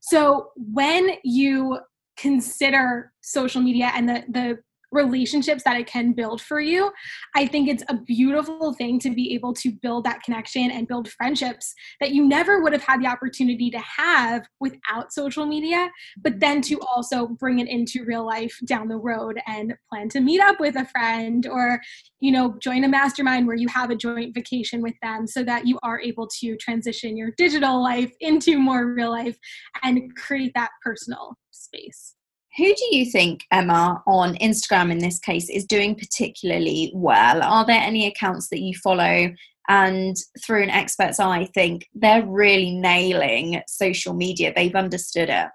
So 0.00 0.50
when 0.56 1.12
you 1.24 1.78
consider 2.16 3.12
social 3.22 3.62
media 3.62 3.90
and 3.94 4.08
the, 4.08 4.24
the 4.28 4.58
relationships 4.90 5.62
that 5.64 5.78
it 5.78 5.86
can 5.86 6.12
build 6.12 6.40
for 6.40 6.60
you. 6.60 6.90
I 7.34 7.46
think 7.46 7.68
it's 7.68 7.84
a 7.88 7.94
beautiful 7.94 8.72
thing 8.74 8.98
to 9.00 9.10
be 9.10 9.34
able 9.34 9.52
to 9.54 9.70
build 9.70 10.04
that 10.04 10.22
connection 10.22 10.70
and 10.70 10.88
build 10.88 11.10
friendships 11.10 11.74
that 12.00 12.12
you 12.12 12.26
never 12.26 12.62
would 12.62 12.72
have 12.72 12.82
had 12.82 13.02
the 13.02 13.06
opportunity 13.06 13.70
to 13.70 13.78
have 13.78 14.46
without 14.60 15.12
social 15.12 15.46
media, 15.46 15.90
but 16.18 16.40
then 16.40 16.60
to 16.62 16.80
also 16.80 17.26
bring 17.26 17.58
it 17.58 17.68
into 17.68 18.04
real 18.04 18.24
life 18.24 18.58
down 18.64 18.88
the 18.88 18.96
road 18.96 19.40
and 19.46 19.74
plan 19.88 20.08
to 20.08 20.20
meet 20.20 20.40
up 20.40 20.60
with 20.60 20.76
a 20.76 20.86
friend 20.86 21.46
or, 21.46 21.80
you 22.20 22.32
know, 22.32 22.56
join 22.60 22.84
a 22.84 22.88
mastermind 22.88 23.46
where 23.46 23.56
you 23.56 23.68
have 23.68 23.90
a 23.90 23.96
joint 23.96 24.34
vacation 24.34 24.82
with 24.82 24.94
them 25.02 25.26
so 25.26 25.42
that 25.44 25.66
you 25.66 25.78
are 25.82 26.00
able 26.00 26.26
to 26.26 26.56
transition 26.56 27.16
your 27.16 27.30
digital 27.36 27.82
life 27.82 28.12
into 28.20 28.58
more 28.58 28.86
real 28.86 29.10
life 29.10 29.36
and 29.82 30.14
create 30.16 30.52
that 30.54 30.70
personal 30.82 31.36
space. 31.50 32.14
Who 32.58 32.74
do 32.74 32.96
you 32.96 33.08
think, 33.08 33.46
Emma, 33.52 34.02
on 34.04 34.34
Instagram 34.36 34.90
in 34.90 34.98
this 34.98 35.20
case, 35.20 35.48
is 35.48 35.64
doing 35.64 35.94
particularly 35.94 36.90
well? 36.92 37.40
Are 37.40 37.64
there 37.64 37.80
any 37.80 38.08
accounts 38.08 38.48
that 38.48 38.58
you 38.58 38.74
follow 38.74 39.32
and 39.68 40.16
through 40.44 40.64
an 40.64 40.70
expert's 40.70 41.20
eye 41.20 41.48
think 41.54 41.86
they're 41.94 42.26
really 42.26 42.72
nailing 42.72 43.62
social 43.68 44.12
media? 44.12 44.52
They've 44.56 44.74
understood 44.74 45.28
it. 45.28 45.46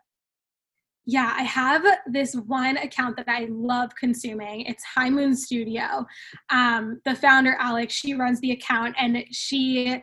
Yeah, 1.05 1.33
I 1.37 1.43
have 1.43 1.85
this 2.07 2.35
one 2.35 2.77
account 2.77 3.17
that 3.17 3.27
I 3.27 3.47
love 3.49 3.93
consuming. 3.99 4.61
It's 4.61 4.85
High 4.85 5.09
Moon 5.09 5.35
Studio. 5.35 6.05
Um, 6.49 7.01
the 7.03 7.15
founder, 7.15 7.57
Alex, 7.59 7.93
she 7.93 8.13
runs 8.13 8.39
the 8.39 8.51
account 8.51 8.95
and 8.97 9.25
she 9.29 10.01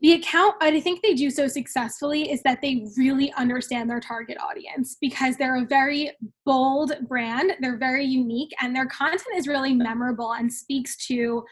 the 0.00 0.12
account 0.12 0.54
i 0.60 0.80
think 0.80 1.02
they 1.02 1.14
do 1.14 1.30
so 1.30 1.46
successfully 1.46 2.30
is 2.30 2.42
that 2.42 2.60
they 2.62 2.86
really 2.96 3.32
understand 3.34 3.88
their 3.88 4.00
target 4.00 4.36
audience 4.40 4.96
because 5.00 5.36
they're 5.36 5.62
a 5.62 5.66
very 5.66 6.10
bold 6.44 6.92
brand 7.08 7.52
they're 7.60 7.78
very 7.78 8.04
unique 8.04 8.50
and 8.60 8.74
their 8.74 8.86
content 8.86 9.36
is 9.36 9.46
really 9.46 9.74
memorable 9.74 10.32
and 10.32 10.52
speaks 10.52 10.96
to 11.06 11.44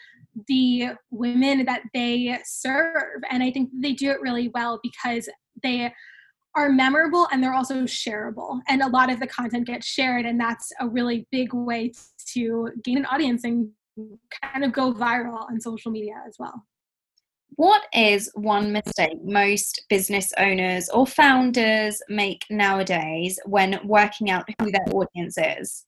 the 0.46 0.90
women 1.10 1.64
that 1.64 1.82
they 1.94 2.38
serve. 2.44 3.22
And 3.30 3.42
i 3.42 3.50
think 3.50 3.70
they 3.74 3.92
do 3.92 4.10
it 4.10 4.20
really 4.20 4.48
well 4.48 4.80
because 4.82 5.28
they 5.62 5.92
are 6.54 6.70
memorable 6.70 7.28
and 7.30 7.42
they're 7.42 7.54
also 7.54 7.82
shareable. 7.82 8.60
And 8.68 8.82
a 8.82 8.88
lot 8.88 9.12
of 9.12 9.20
the 9.20 9.26
content 9.26 9.66
gets 9.66 9.86
shared 9.86 10.24
and 10.24 10.40
that's 10.40 10.72
a 10.80 10.88
really 10.88 11.28
big 11.30 11.52
way 11.52 11.92
to 12.32 12.70
gain 12.82 12.98
an 12.98 13.06
audience 13.06 13.44
and 13.44 13.70
kind 14.42 14.64
of 14.64 14.72
go 14.72 14.92
viral 14.92 15.42
on 15.48 15.60
social 15.60 15.90
media 15.90 16.14
as 16.26 16.36
well 16.38 16.64
what 17.58 17.82
is 17.92 18.30
one 18.34 18.70
mistake 18.70 19.18
most 19.24 19.82
business 19.90 20.32
owners 20.38 20.88
or 20.90 21.04
founders 21.04 22.00
make 22.08 22.44
nowadays 22.50 23.36
when 23.46 23.80
working 23.84 24.30
out 24.30 24.48
who 24.60 24.70
their 24.70 24.86
audience 24.92 25.36
is? 25.36 25.84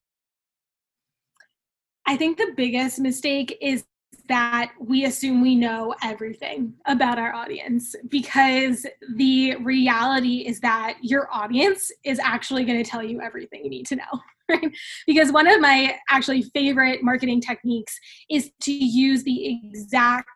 I 2.06 2.16
think 2.16 2.38
the 2.38 2.52
biggest 2.56 2.98
mistake 2.98 3.56
is 3.62 3.84
that 4.28 4.72
we 4.80 5.04
assume 5.04 5.42
we 5.42 5.54
know 5.54 5.94
everything 6.02 6.74
about 6.86 7.20
our 7.20 7.32
audience 7.32 7.94
because 8.08 8.84
the 9.14 9.54
reality 9.62 10.38
is 10.38 10.58
that 10.60 10.96
your 11.02 11.32
audience 11.32 11.92
is 12.02 12.18
actually 12.18 12.64
going 12.64 12.82
to 12.82 12.90
tell 12.90 13.04
you 13.04 13.20
everything 13.20 13.62
you 13.62 13.70
need 13.70 13.86
to 13.86 13.96
know. 13.96 14.20
Because 15.06 15.30
one 15.30 15.46
of 15.46 15.60
my 15.60 15.94
actually 16.10 16.42
favorite 16.42 17.04
marketing 17.04 17.40
techniques 17.40 17.96
is 18.28 18.50
to 18.62 18.72
use 18.72 19.22
the 19.22 19.46
exact 19.46 20.28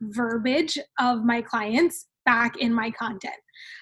verbiage 0.00 0.78
of 0.98 1.24
my 1.24 1.42
clients 1.42 2.06
back 2.24 2.56
in 2.58 2.74
my 2.74 2.90
content. 2.90 3.34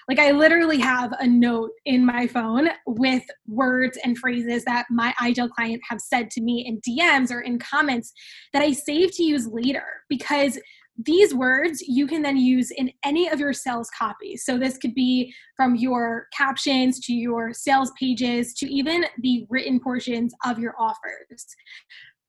Like 0.07 0.19
I 0.19 0.31
literally 0.31 0.79
have 0.79 1.11
a 1.19 1.27
note 1.27 1.71
in 1.85 2.05
my 2.05 2.27
phone 2.27 2.69
with 2.85 3.23
words 3.47 3.97
and 4.03 4.17
phrases 4.17 4.63
that 4.65 4.85
my 4.89 5.13
ideal 5.21 5.49
client 5.49 5.81
have 5.89 5.99
said 5.99 6.29
to 6.31 6.41
me 6.41 6.65
in 6.65 6.79
DMs 6.81 7.31
or 7.31 7.41
in 7.41 7.59
comments 7.59 8.13
that 8.53 8.61
I 8.61 8.71
save 8.71 9.11
to 9.15 9.23
use 9.23 9.47
later 9.47 9.85
because 10.07 10.59
these 11.03 11.33
words 11.33 11.81
you 11.81 12.07
can 12.07 12.21
then 12.21 12.37
use 12.37 12.71
in 12.71 12.89
any 13.03 13.27
of 13.27 13.39
your 13.39 13.51
sales 13.51 13.89
copies. 13.97 14.45
So 14.45 14.57
this 14.57 14.77
could 14.77 14.95
be 14.95 15.33
from 15.57 15.75
your 15.75 16.27
captions 16.37 16.99
to 17.01 17.13
your 17.13 17.51
sales 17.53 17.91
pages 17.99 18.53
to 18.55 18.71
even 18.71 19.05
the 19.21 19.45
written 19.49 19.79
portions 19.79 20.33
of 20.45 20.57
your 20.57 20.73
offers. 20.79 21.45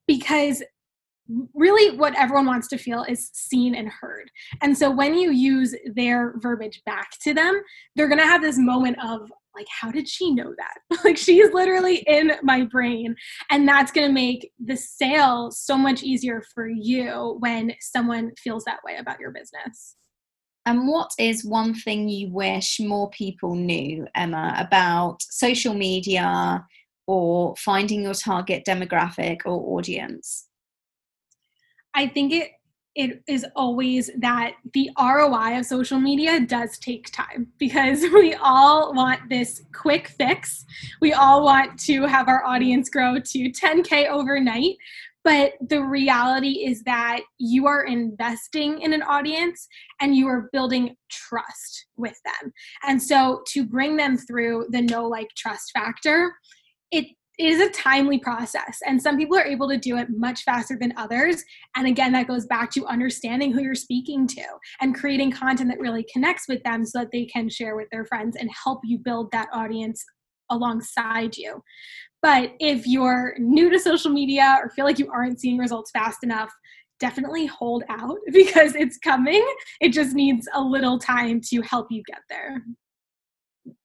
Because 0.09 0.63
really 1.54 1.97
what 1.97 2.16
everyone 2.18 2.47
wants 2.47 2.68
to 2.68 2.78
feel 2.78 3.04
is 3.04 3.30
seen 3.33 3.75
and 3.75 3.88
heard. 3.88 4.30
And 4.62 4.76
so 4.76 4.90
when 4.90 5.14
you 5.14 5.30
use 5.33 5.75
their 5.95 6.35
verbiage 6.38 6.83
back 6.87 7.11
to 7.23 7.35
them, 7.35 7.61
they're 7.95 8.09
going 8.09 8.21
to 8.21 8.25
have 8.25 8.42
this 8.42 8.59
moment 8.59 8.99
of 9.04 9.30
like 9.54 9.66
how 9.68 9.90
did 9.90 10.09
she 10.09 10.33
know 10.33 10.54
that? 10.56 10.99
like 11.04 11.16
she's 11.16 11.52
literally 11.52 12.04
in 12.06 12.33
my 12.42 12.62
brain 12.64 13.16
and 13.50 13.66
that's 13.66 13.90
going 13.90 14.06
to 14.06 14.12
make 14.12 14.52
the 14.62 14.76
sale 14.76 15.50
so 15.50 15.76
much 15.76 16.02
easier 16.02 16.42
for 16.54 16.68
you 16.68 17.37
when 17.40 17.73
someone 17.80 18.33
feels 18.38 18.64
that 18.64 18.80
way 18.85 18.97
about 18.97 19.18
your 19.18 19.30
business. 19.30 19.97
And 20.66 20.88
what 20.88 21.11
is 21.18 21.45
one 21.45 21.75
thing 21.75 22.09
you 22.09 22.28
wish 22.33 22.80
more 22.80 23.09
people 23.11 23.54
knew, 23.54 24.06
Emma, 24.16 24.52
about 24.59 25.23
social 25.23 25.75
media 25.75 26.66
or 27.06 27.54
finding 27.56 28.02
your 28.02 28.14
target 28.14 28.64
demographic 28.66 29.42
or 29.47 29.78
audience? 29.78 30.49
I 31.97 32.07
think 32.07 32.33
it 32.33 32.50
it 32.95 33.23
is 33.29 33.45
always 33.55 34.11
that 34.21 34.55
the 34.73 34.88
ROI 34.99 35.59
of 35.59 35.67
social 35.67 36.00
media 36.00 36.41
does 36.41 36.79
take 36.79 37.12
time 37.12 37.47
because 37.59 38.00
we 38.15 38.35
all 38.35 38.95
want 38.95 39.29
this 39.29 39.62
quick 39.75 40.09
fix. 40.09 40.65
We 41.03 41.12
all 41.12 41.45
want 41.45 41.79
to 41.81 42.07
have 42.07 42.29
our 42.29 42.43
audience 42.45 42.88
grow 42.88 43.19
to 43.19 43.53
10K 43.53 44.09
overnight. 44.09 44.76
But 45.25 45.55
the 45.69 45.83
reality 45.83 46.65
is 46.65 46.83
that 46.85 47.21
you 47.37 47.67
are 47.67 47.85
investing 47.85 48.81
in 48.81 48.95
an 48.95 49.03
audience 49.03 49.69
and 50.00 50.17
you 50.17 50.26
are 50.29 50.49
building 50.53 50.97
trust 51.11 51.87
with 51.97 52.17
them. 52.25 52.53
And 52.85 53.03
so 53.03 53.43
to 53.49 53.65
bring 53.67 53.97
them 53.97 54.17
through 54.17 54.69
the 54.71 54.81
know 54.81 55.07
like 55.07 55.29
trust 55.37 55.73
factor, 55.75 56.33
it 56.93 57.07
it 57.38 57.45
is 57.45 57.61
a 57.61 57.71
timely 57.71 58.19
process 58.19 58.78
and 58.87 59.00
some 59.00 59.16
people 59.16 59.37
are 59.37 59.45
able 59.45 59.69
to 59.69 59.76
do 59.76 59.99
it 59.99 60.09
much 60.11 60.43
faster 60.43 60.76
than 60.81 60.95
others. 60.97 61.43
And 61.76 61.87
again 61.87 62.12
that 62.12 62.28
goes 62.28 62.47
back 62.47 62.71
to 62.73 62.87
understanding 62.87 63.52
who 63.52 63.62
you're 63.62 63.75
speaking 63.75 64.26
to 64.28 64.43
and 64.81 64.95
creating 64.95 65.33
content 65.33 65.71
that 65.71 65.81
really 65.81 66.07
connects 66.12 66.49
with 66.49 66.62
them 66.62 66.85
so 66.87 67.00
that 67.00 67.12
they 67.12 67.26
can 67.26 67.49
share 67.49 67.76
with 67.76 67.88
their 67.90 68.07
friends 68.07 68.37
and 68.37 68.50
help 68.64 68.81
you 68.85 68.99
build 68.99 69.31
that 69.33 69.49
audience 69.52 70.05
alongside 70.50 71.37
you. 71.37 71.62
But 72.23 72.52
if 72.61 72.87
you're 72.87 73.35
new 73.38 73.71
to 73.71 73.78
social 73.78 74.11
media 74.11 74.59
or 74.62 74.71
feel 74.71 74.85
like 74.85 74.99
you 74.99 75.11
aren't 75.12 75.40
seeing 75.40 75.59
results 75.59 75.90
fast 75.90 76.23
enough 76.23 76.50
definitely 76.99 77.47
hold 77.47 77.85
out 77.88 78.16
because 78.33 78.75
it's 78.75 78.99
coming. 78.99 79.47
It 79.81 79.90
just 79.90 80.14
needs 80.14 80.49
a 80.55 80.61
little 80.61 80.99
time 80.99 81.40
to 81.50 81.61
help 81.62 81.88
you 81.90 82.02
get 82.07 82.21
there. 82.31 82.62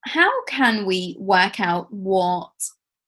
How 0.06 0.30
can 0.46 0.86
we 0.86 1.16
work 1.18 1.60
out 1.60 1.92
what 1.92 2.52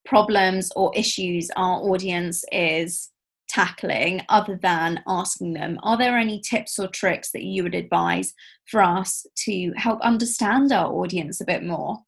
problems 0.05 0.71
or 0.77 0.93
issues 0.95 1.51
our 1.57 1.81
audience 1.81 2.45
is 2.53 3.11
tackling 3.49 4.23
other 4.29 4.59
than 4.61 5.03
asking 5.07 5.53
them. 5.53 5.79
Are 5.83 5.97
there 5.97 6.17
any 6.17 6.41
tips 6.41 6.79
or 6.79 6.89
tricks 6.89 7.31
that 7.33 7.45
you 7.45 7.63
would 7.63 7.75
advise 7.75 8.35
for 8.71 8.83
us 8.83 9.27
to 9.45 9.73
help 9.77 10.01
understand 10.01 10.73
our 10.73 10.93
audience 10.93 11.41
a 11.41 11.45
bit 11.45 11.63
more? 11.63 11.99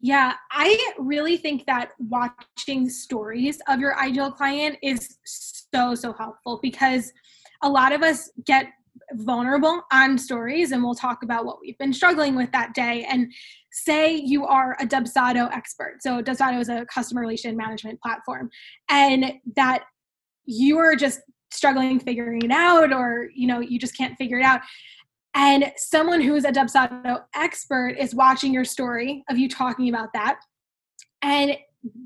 Yeah 0.00 0.34
i 0.50 0.92
really 0.98 1.36
think 1.38 1.64
that 1.66 1.92
watching 1.98 2.88
stories 2.88 3.60
of 3.66 3.80
your 3.80 3.98
ideal 3.98 4.30
client 4.30 4.76
is 4.82 5.16
so 5.24 5.94
so 5.94 6.12
helpful 6.12 6.60
because 6.62 7.12
a 7.62 7.68
lot 7.68 7.92
of 7.92 8.02
us 8.02 8.30
get 8.44 8.66
vulnerable 9.12 9.82
on 9.92 10.18
stories 10.18 10.72
and 10.72 10.82
we'll 10.82 10.94
talk 10.94 11.22
about 11.22 11.44
what 11.44 11.58
we've 11.60 11.78
been 11.78 11.92
struggling 11.92 12.34
with 12.34 12.50
that 12.52 12.74
day. 12.74 13.06
And 13.08 13.32
say 13.72 14.14
you 14.14 14.46
are 14.46 14.76
a 14.80 14.86
dubsado 14.86 15.50
expert. 15.52 15.98
So 16.00 16.22
dubsado 16.22 16.60
is 16.60 16.68
a 16.68 16.86
customer 16.86 17.20
relation 17.20 17.56
management 17.56 18.00
platform 18.00 18.50
and 18.88 19.32
that 19.56 19.84
you 20.44 20.78
are 20.78 20.96
just 20.96 21.20
struggling 21.52 22.00
figuring 22.00 22.42
it 22.42 22.50
out 22.50 22.92
or 22.92 23.30
you 23.34 23.46
know 23.46 23.60
you 23.60 23.78
just 23.78 23.96
can't 23.96 24.16
figure 24.16 24.38
it 24.38 24.44
out. 24.44 24.60
And 25.34 25.72
someone 25.76 26.20
who's 26.20 26.44
a 26.44 26.52
dubsado 26.52 27.22
expert 27.34 27.96
is 27.98 28.14
watching 28.14 28.52
your 28.52 28.64
story 28.64 29.22
of 29.28 29.38
you 29.38 29.48
talking 29.48 29.88
about 29.88 30.08
that 30.14 30.38
and 31.22 31.56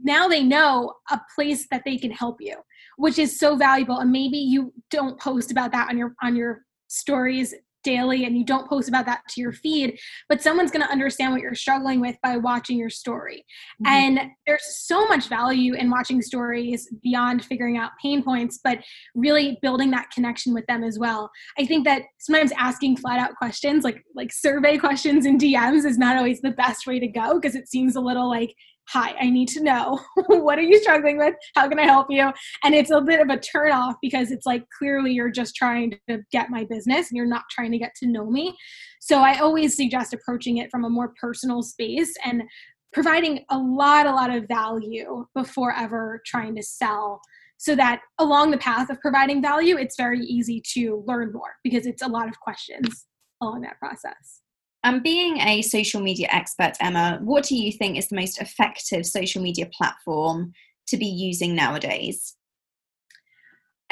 now 0.03 0.29
they 0.29 0.43
know 0.43 0.95
a 1.11 1.21
place 1.35 1.67
that 1.71 1.83
they 1.85 1.97
can 1.97 2.11
help 2.11 2.37
you 2.41 2.57
which 3.01 3.19
is 3.19 3.39
so 3.39 3.57
valuable. 3.57 3.99
And 3.99 4.13
maybe 4.13 4.37
you 4.37 4.75
don't 4.91 5.19
post 5.19 5.51
about 5.51 5.73
that 5.73 5.89
on 5.89 5.97
your 5.97 6.15
on 6.23 6.37
your 6.37 6.67
stories 6.91 7.55
daily 7.83 8.25
and 8.25 8.37
you 8.37 8.45
don't 8.45 8.69
post 8.69 8.89
about 8.89 9.07
that 9.07 9.23
to 9.29 9.41
your 9.41 9.53
feed 9.53 9.99
but 10.29 10.43
someone's 10.43 10.71
going 10.71 10.85
to 10.85 10.91
understand 10.91 11.33
what 11.33 11.41
you're 11.41 11.55
struggling 11.55 12.01
with 12.01 12.17
by 12.23 12.37
watching 12.37 12.77
your 12.77 12.91
story 12.91 13.45
mm-hmm. 13.83 13.93
and 13.93 14.31
there's 14.47 14.65
so 14.77 15.07
much 15.07 15.29
value 15.29 15.75
in 15.75 15.91
watching 15.91 16.21
stories 16.21 16.93
beyond 17.03 17.45
figuring 17.45 17.79
out 17.79 17.91
pain 18.03 18.23
points 18.23 18.61
but 18.63 18.79
really 19.15 19.59
building 19.63 19.91
that 19.91 20.11
connection 20.11 20.53
with 20.53 20.67
them 20.67 20.85
as 20.85 20.99
well 20.99 21.31
i 21.59 21.65
think 21.65 21.85
that 21.85 22.03
sometimes 22.19 22.53
asking 22.59 22.97
flat 22.97 23.19
out 23.19 23.35
questions 23.37 23.85
like 23.85 24.03
like 24.15 24.33
survey 24.33 24.77
questions 24.77 25.25
in 25.25 25.39
dms 25.39 25.85
is 25.85 25.99
not 25.99 26.17
always 26.17 26.41
the 26.43 26.51
best 26.53 26.87
way 26.87 26.99
to 26.99 27.09
go 27.09 27.41
because 27.41 27.55
it 27.55 27.69
seems 27.69 27.97
a 27.97 28.01
little 28.01 28.29
like 28.29 28.55
hi, 28.91 29.15
I 29.21 29.31
need 29.31 29.47
to 29.51 29.63
know 29.63 30.01
what 30.27 30.59
are 30.59 30.63
you 30.63 30.81
struggling 30.81 31.17
with? 31.17 31.35
How 31.55 31.69
can 31.69 31.79
I 31.79 31.85
help 31.85 32.09
you? 32.11 32.33
And 32.65 32.75
it's 32.75 32.91
a 32.91 33.01
bit 33.01 33.21
of 33.21 33.29
a 33.29 33.39
turn 33.39 33.71
off 33.71 33.95
because 34.03 34.33
it's 34.33 34.47
like 34.47 34.65
clearly 34.77 35.13
you're 35.13 35.31
just 35.31 35.55
trying 35.55 35.97
to 36.09 36.19
get 36.33 36.51
my 36.51 36.65
business 36.65 37.09
and 37.09 37.17
you're 37.17 37.27
not 37.27 37.45
trying 37.53 37.71
to 37.71 37.79
get 37.79 37.95
to 37.97 38.09
know 38.09 38.29
me. 38.29 38.57
So 39.01 39.21
I 39.21 39.39
always 39.39 39.77
suggest 39.77 40.13
approaching 40.13 40.57
it 40.57 40.73
from 40.73 40.85
a 40.85 40.91
more 40.91 41.15
personal 41.21 41.63
space 41.63 42.13
and 42.25 42.43
providing 42.93 43.45
a 43.51 43.59
lot, 43.59 44.07
a 44.07 44.13
lot 44.13 44.35
of 44.35 44.49
value 44.49 45.25
before 45.37 45.73
ever 45.73 46.21
trying 46.27 46.57
to 46.57 46.63
sell. 46.63 47.21
So 47.59 47.77
that 47.77 48.01
along 48.19 48.51
the 48.51 48.59
path 48.59 48.91
of 48.91 49.01
providing 49.01 49.41
value, 49.41 49.77
it's 49.77 49.97
very 49.97 50.21
easy 50.21 50.61
to 50.73 51.05
learn 51.07 51.33
more 51.33 51.55
because 51.63 51.87
it's 51.87 52.03
a 52.03 52.09
lot 52.09 52.29
of 52.29 52.41
questions 52.41 53.07
along 53.41 53.61
that 53.61 53.79
process. 53.79 54.41
And 54.83 55.03
being 55.03 55.39
a 55.39 55.63
social 55.63 56.01
media 56.01 56.29
expert, 56.31 56.73
Emma, 56.81 57.19
what 57.23 57.45
do 57.45 57.55
you 57.55 57.71
think 57.71 57.99
is 57.99 58.09
the 58.09 58.17
most 58.17 58.41
effective 58.41 59.05
social 59.05 59.43
media 59.43 59.67
platform 59.67 60.53
to 60.89 60.97
be 60.97 61.07
using 61.07 61.55
nowadays? 61.55 62.37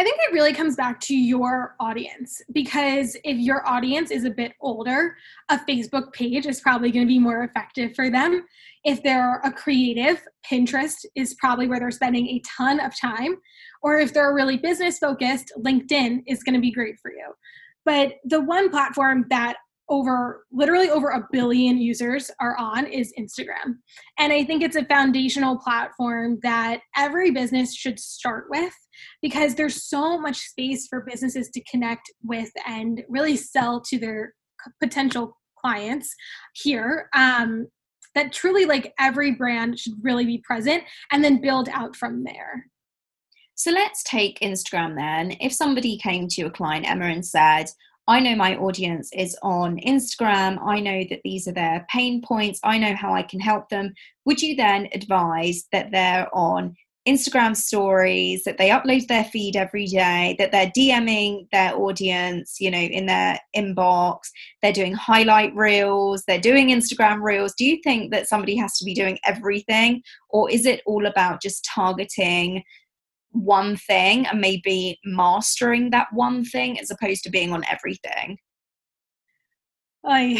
I 0.00 0.04
think 0.04 0.16
it 0.20 0.32
really 0.32 0.52
comes 0.52 0.76
back 0.76 1.00
to 1.00 1.16
your 1.16 1.74
audience 1.80 2.40
because 2.52 3.16
if 3.24 3.36
your 3.36 3.68
audience 3.68 4.12
is 4.12 4.24
a 4.24 4.30
bit 4.30 4.52
older, 4.60 5.16
a 5.48 5.58
Facebook 5.58 6.12
page 6.12 6.46
is 6.46 6.60
probably 6.60 6.92
going 6.92 7.04
to 7.04 7.08
be 7.08 7.18
more 7.18 7.42
effective 7.42 7.96
for 7.96 8.08
them. 8.08 8.46
If 8.84 9.02
they're 9.02 9.40
a 9.42 9.50
creative, 9.50 10.22
Pinterest 10.48 11.04
is 11.16 11.34
probably 11.34 11.66
where 11.66 11.80
they're 11.80 11.90
spending 11.90 12.28
a 12.28 12.40
ton 12.56 12.78
of 12.78 12.98
time. 12.98 13.38
Or 13.82 13.98
if 13.98 14.14
they're 14.14 14.32
really 14.32 14.56
business 14.56 15.00
focused, 15.00 15.52
LinkedIn 15.58 16.22
is 16.28 16.44
going 16.44 16.54
to 16.54 16.60
be 16.60 16.70
great 16.70 17.00
for 17.02 17.10
you. 17.10 17.34
But 17.84 18.14
the 18.24 18.40
one 18.40 18.70
platform 18.70 19.26
that 19.30 19.56
over 19.88 20.44
literally 20.52 20.90
over 20.90 21.10
a 21.10 21.26
billion 21.32 21.78
users 21.78 22.30
are 22.40 22.56
on 22.58 22.86
is 22.86 23.12
Instagram. 23.18 23.76
And 24.18 24.32
I 24.32 24.44
think 24.44 24.62
it's 24.62 24.76
a 24.76 24.84
foundational 24.84 25.58
platform 25.58 26.38
that 26.42 26.80
every 26.96 27.30
business 27.30 27.74
should 27.74 27.98
start 27.98 28.46
with 28.50 28.74
because 29.22 29.54
there's 29.54 29.88
so 29.88 30.18
much 30.18 30.36
space 30.36 30.86
for 30.88 31.06
businesses 31.08 31.48
to 31.50 31.64
connect 31.70 32.10
with 32.22 32.50
and 32.66 33.02
really 33.08 33.36
sell 33.36 33.80
to 33.82 33.98
their 33.98 34.34
potential 34.82 35.36
clients 35.58 36.14
here. 36.54 37.08
Um, 37.14 37.68
that 38.14 38.32
truly, 38.32 38.64
like 38.64 38.92
every 38.98 39.32
brand 39.32 39.78
should 39.78 39.94
really 40.02 40.24
be 40.24 40.42
present 40.44 40.82
and 41.12 41.22
then 41.22 41.40
build 41.40 41.68
out 41.68 41.94
from 41.94 42.24
there. 42.24 42.66
So 43.54 43.70
let's 43.70 44.02
take 44.04 44.40
Instagram 44.40 44.96
then. 44.96 45.36
If 45.40 45.52
somebody 45.52 45.98
came 45.98 46.28
to 46.28 46.40
your 46.40 46.50
client, 46.50 46.88
Emma, 46.88 47.06
and 47.06 47.24
said, 47.24 47.66
I 48.08 48.20
know 48.20 48.34
my 48.34 48.56
audience 48.56 49.10
is 49.12 49.36
on 49.42 49.78
Instagram. 49.80 50.58
I 50.66 50.80
know 50.80 51.04
that 51.10 51.20
these 51.24 51.46
are 51.46 51.52
their 51.52 51.86
pain 51.90 52.22
points. 52.22 52.58
I 52.64 52.78
know 52.78 52.94
how 52.94 53.12
I 53.12 53.22
can 53.22 53.38
help 53.38 53.68
them. 53.68 53.92
Would 54.24 54.40
you 54.40 54.56
then 54.56 54.88
advise 54.94 55.66
that 55.72 55.90
they're 55.92 56.26
on 56.34 56.74
Instagram 57.06 57.54
stories, 57.54 58.44
that 58.44 58.56
they 58.56 58.70
upload 58.70 59.06
their 59.08 59.24
feed 59.24 59.56
every 59.56 59.84
day, 59.84 60.36
that 60.38 60.52
they're 60.52 60.72
DMing 60.76 61.48
their 61.52 61.76
audience, 61.76 62.56
you 62.60 62.70
know, 62.70 62.78
in 62.78 63.04
their 63.04 63.38
inbox, 63.54 64.20
they're 64.62 64.72
doing 64.72 64.94
highlight 64.94 65.54
reels, 65.54 66.24
they're 66.26 66.40
doing 66.40 66.68
Instagram 66.68 67.22
reels. 67.22 67.54
Do 67.58 67.66
you 67.66 67.78
think 67.84 68.10
that 68.12 68.28
somebody 68.28 68.56
has 68.56 68.78
to 68.78 68.86
be 68.86 68.94
doing 68.94 69.18
everything, 69.24 70.02
or 70.30 70.50
is 70.50 70.64
it 70.64 70.80
all 70.86 71.06
about 71.06 71.42
just 71.42 71.64
targeting 71.64 72.62
one 73.30 73.76
thing 73.76 74.26
and 74.26 74.40
maybe 74.40 74.98
mastering 75.04 75.90
that 75.90 76.08
one 76.12 76.44
thing 76.44 76.78
as 76.80 76.90
opposed 76.90 77.22
to 77.24 77.30
being 77.30 77.52
on 77.52 77.62
everything 77.70 78.38
like 80.04 80.38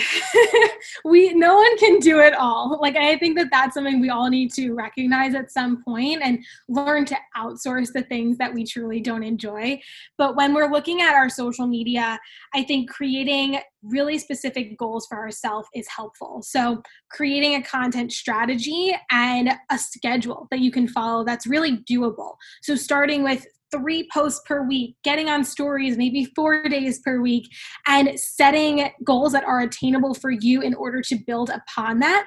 we 1.05 1.35
no 1.35 1.57
one 1.57 1.79
can 1.79 1.99
do 1.99 2.21
it 2.21 2.35
all. 2.35 2.79
Like 2.81 2.97
i 2.97 3.17
think 3.17 3.37
that 3.39 3.49
that's 3.51 3.75
something 3.75 4.01
we 4.01 4.11
all 4.11 4.29
need 4.29 4.53
to 4.55 4.73
recognize 4.73 5.35
at 5.35 5.51
some 5.51 5.83
point 5.83 6.23
and 6.23 6.45
learn 6.69 7.05
to 7.07 7.17
outsource 7.37 7.93
the 7.93 8.03
things 8.03 8.39
that 8.39 8.53
we 8.53 8.65
truly 8.65 9.01
don't 9.01 9.23
enjoy. 9.23 9.81
But 10.17 10.37
when 10.37 10.55
we're 10.55 10.71
looking 10.71 11.03
at 11.03 11.15
our 11.15 11.29
social 11.29 11.67
media 11.67 12.19
i 12.55 12.63
think 12.63 12.91
creating 12.91 13.59
really 13.83 14.19
specific 14.19 14.77
goals 14.79 15.07
for 15.07 15.19
ourselves 15.19 15.69
is 15.75 15.87
helpful. 15.89 16.43
So 16.43 16.83
creating 17.11 17.55
a 17.55 17.63
content 17.63 18.13
strategy 18.13 18.97
and 19.11 19.53
a 19.71 19.79
schedule 19.79 20.49
that 20.51 20.61
you 20.61 20.71
can 20.71 20.89
follow 20.89 21.25
that's 21.25 21.47
really 21.47 21.79
doable. 21.79 22.35
So 22.63 22.75
starting 22.75 23.23
with 23.23 23.47
three 23.71 24.09
posts 24.13 24.43
per 24.47 24.67
week, 24.67 24.97
getting 25.05 25.29
on 25.29 25.45
stories 25.45 25.97
maybe 25.97 26.25
four 26.37 26.69
days 26.69 27.01
per 27.01 27.21
week, 27.21 27.49
and 27.87 28.19
setting 28.19 28.91
goals 29.05 29.33
that 29.33 29.45
are 29.45 29.61
attainable 29.61 30.15
for 30.15 30.31
you 30.31 30.61
in 30.63 30.75
order 30.75 31.03
to 31.03 31.17
build 31.27 31.51
upon 31.51 31.99
that. 32.01 32.27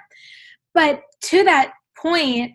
But 0.74 1.02
to 1.24 1.44
that 1.44 1.74
point, 1.98 2.54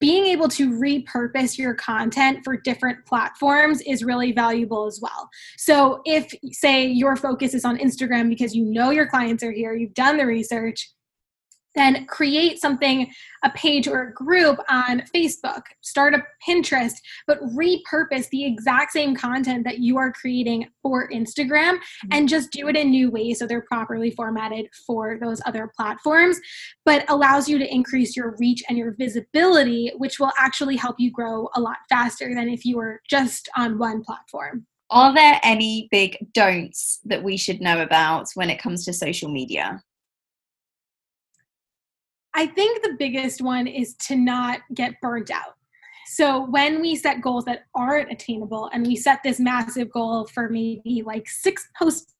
being 0.00 0.26
able 0.26 0.48
to 0.48 0.70
repurpose 0.70 1.58
your 1.58 1.74
content 1.74 2.40
for 2.44 2.56
different 2.56 3.04
platforms 3.04 3.80
is 3.80 4.04
really 4.04 4.32
valuable 4.32 4.86
as 4.86 5.00
well. 5.02 5.28
So, 5.56 6.00
if, 6.04 6.32
say, 6.52 6.86
your 6.86 7.16
focus 7.16 7.52
is 7.52 7.64
on 7.64 7.78
Instagram 7.78 8.28
because 8.28 8.54
you 8.54 8.64
know 8.64 8.90
your 8.90 9.08
clients 9.08 9.42
are 9.42 9.50
here, 9.50 9.74
you've 9.74 9.94
done 9.94 10.16
the 10.16 10.26
research, 10.26 10.88
then 11.78 12.06
create 12.06 12.60
something, 12.60 13.10
a 13.44 13.50
page 13.50 13.86
or 13.86 14.02
a 14.02 14.12
group 14.12 14.58
on 14.68 15.02
Facebook, 15.14 15.62
start 15.80 16.14
a 16.14 16.22
Pinterest, 16.46 16.94
but 17.26 17.40
repurpose 17.40 18.28
the 18.30 18.44
exact 18.44 18.92
same 18.92 19.14
content 19.14 19.64
that 19.64 19.78
you 19.78 19.96
are 19.96 20.12
creating 20.12 20.68
for 20.82 21.08
Instagram 21.10 21.74
mm-hmm. 21.74 22.08
and 22.12 22.28
just 22.28 22.50
do 22.50 22.68
it 22.68 22.76
in 22.76 22.90
new 22.90 23.10
ways 23.10 23.38
so 23.38 23.46
they're 23.46 23.62
properly 23.62 24.10
formatted 24.10 24.66
for 24.86 25.18
those 25.20 25.40
other 25.46 25.70
platforms, 25.76 26.38
but 26.84 27.04
allows 27.08 27.48
you 27.48 27.58
to 27.58 27.74
increase 27.74 28.16
your 28.16 28.36
reach 28.38 28.62
and 28.68 28.76
your 28.76 28.94
visibility, 28.98 29.92
which 29.98 30.18
will 30.18 30.32
actually 30.38 30.76
help 30.76 30.96
you 30.98 31.10
grow 31.10 31.48
a 31.54 31.60
lot 31.60 31.76
faster 31.88 32.34
than 32.34 32.48
if 32.48 32.64
you 32.64 32.76
were 32.76 33.00
just 33.08 33.48
on 33.56 33.78
one 33.78 34.02
platform. 34.02 34.66
Are 34.90 35.14
there 35.14 35.38
any 35.44 35.86
big 35.90 36.16
don'ts 36.32 37.00
that 37.04 37.22
we 37.22 37.36
should 37.36 37.60
know 37.60 37.82
about 37.82 38.26
when 38.34 38.48
it 38.48 38.60
comes 38.60 38.86
to 38.86 38.92
social 38.92 39.30
media? 39.30 39.82
I 42.34 42.46
think 42.46 42.82
the 42.82 42.96
biggest 42.98 43.40
one 43.42 43.66
is 43.66 43.94
to 44.06 44.16
not 44.16 44.60
get 44.74 45.00
burnt 45.00 45.30
out. 45.30 45.54
So 46.06 46.46
when 46.46 46.80
we 46.80 46.96
set 46.96 47.20
goals 47.20 47.44
that 47.44 47.64
aren't 47.74 48.10
attainable 48.10 48.70
and 48.72 48.86
we 48.86 48.96
set 48.96 49.22
this 49.22 49.38
massive 49.38 49.90
goal 49.92 50.26
for 50.26 50.48
maybe 50.48 51.02
like 51.04 51.28
six 51.28 51.68
posts 51.78 52.14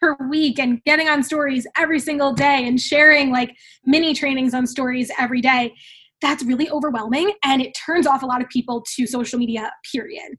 per 0.00 0.16
week 0.30 0.58
and 0.58 0.82
getting 0.84 1.08
on 1.08 1.22
stories 1.22 1.66
every 1.76 2.00
single 2.00 2.32
day 2.32 2.66
and 2.66 2.80
sharing 2.80 3.30
like 3.30 3.54
mini 3.84 4.14
trainings 4.14 4.54
on 4.54 4.66
stories 4.66 5.10
every 5.18 5.42
day, 5.42 5.74
that's 6.22 6.42
really 6.42 6.70
overwhelming 6.70 7.32
and 7.44 7.62
it 7.62 7.72
turns 7.72 8.06
off 8.06 8.22
a 8.22 8.26
lot 8.26 8.42
of 8.42 8.48
people 8.48 8.84
to 8.94 9.06
social 9.06 9.38
media, 9.38 9.70
period. 9.90 10.32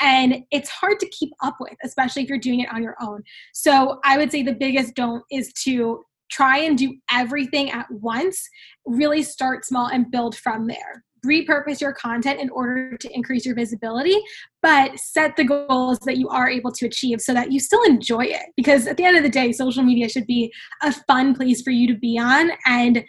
And 0.00 0.44
it's 0.50 0.68
hard 0.68 0.98
to 1.00 1.08
keep 1.10 1.30
up 1.42 1.56
with, 1.60 1.74
especially 1.84 2.22
if 2.22 2.28
you're 2.28 2.38
doing 2.38 2.60
it 2.60 2.68
on 2.72 2.82
your 2.82 2.96
own. 3.00 3.22
So 3.54 4.00
I 4.04 4.18
would 4.18 4.30
say 4.30 4.42
the 4.42 4.54
biggest 4.54 4.94
don't 4.94 5.22
is 5.30 5.52
to 5.64 6.04
try 6.30 6.58
and 6.58 6.76
do 6.76 6.94
everything 7.10 7.70
at 7.70 7.90
once, 7.90 8.48
really 8.86 9.22
start 9.22 9.64
small 9.64 9.88
and 9.88 10.10
build 10.10 10.36
from 10.36 10.66
there 10.66 11.04
repurpose 11.26 11.80
your 11.80 11.92
content 11.92 12.40
in 12.40 12.50
order 12.50 12.96
to 12.96 13.14
increase 13.14 13.44
your 13.44 13.54
visibility, 13.54 14.16
but 14.62 14.98
set 14.98 15.36
the 15.36 15.44
goals 15.44 15.98
that 16.00 16.16
you 16.16 16.28
are 16.28 16.48
able 16.48 16.72
to 16.72 16.86
achieve 16.86 17.20
so 17.20 17.34
that 17.34 17.52
you 17.52 17.60
still 17.60 17.82
enjoy 17.84 18.24
it. 18.24 18.46
Because 18.56 18.86
at 18.86 18.96
the 18.96 19.04
end 19.04 19.16
of 19.16 19.22
the 19.22 19.28
day, 19.28 19.52
social 19.52 19.82
media 19.82 20.08
should 20.08 20.26
be 20.26 20.52
a 20.82 20.92
fun 21.06 21.34
place 21.34 21.62
for 21.62 21.70
you 21.70 21.86
to 21.88 21.98
be 21.98 22.18
on 22.18 22.50
and 22.66 23.04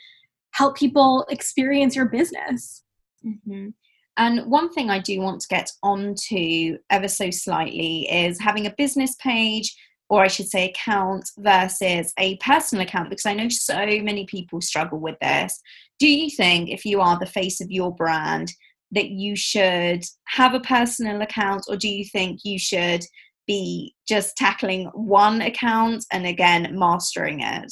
help 0.52 0.78
people 0.78 1.26
experience 1.30 1.96
your 1.96 2.06
business. 2.06 2.84
Mm-hmm. 3.26 3.70
And 4.18 4.52
one 4.52 4.70
thing 4.72 4.90
I 4.90 5.00
do 5.00 5.22
want 5.22 5.42
to 5.42 5.48
get 5.48 5.72
onto 5.82 6.78
ever 6.90 7.08
so 7.08 7.30
slightly 7.32 8.10
is 8.12 8.40
having 8.40 8.66
a 8.66 8.74
business 8.78 9.16
page 9.16 9.76
or 10.10 10.24
I 10.24 10.28
should 10.28 10.48
say 10.48 10.70
account 10.70 11.30
versus 11.38 12.12
a 12.18 12.36
personal 12.38 12.84
account 12.84 13.10
because 13.10 13.26
I 13.26 13.34
know 13.34 13.48
so 13.50 13.78
many 13.78 14.26
people 14.26 14.60
struggle 14.60 15.00
with 15.00 15.16
this. 15.22 15.62
Do 16.00 16.08
you 16.08 16.30
think 16.30 16.70
if 16.70 16.84
you 16.84 17.00
are 17.00 17.18
the 17.20 17.26
face 17.26 17.62
of 17.62 17.72
your 17.72 17.94
brand 17.94 18.52
that 18.92 19.10
you 19.10 19.36
should 19.36 20.04
have 20.26 20.56
a 20.56 20.60
personal 20.60 21.22
account 21.22 21.66
or 21.70 21.78
do 21.78 21.88
you 21.88 22.04
think 22.06 22.40
you 22.44 22.58
should 22.58 23.06
be 23.46 23.94
just 24.08 24.36
tackling 24.36 24.86
one 24.94 25.42
account 25.42 26.06
and 26.12 26.26
again 26.26 26.70
mastering 26.78 27.42
it? 27.42 27.72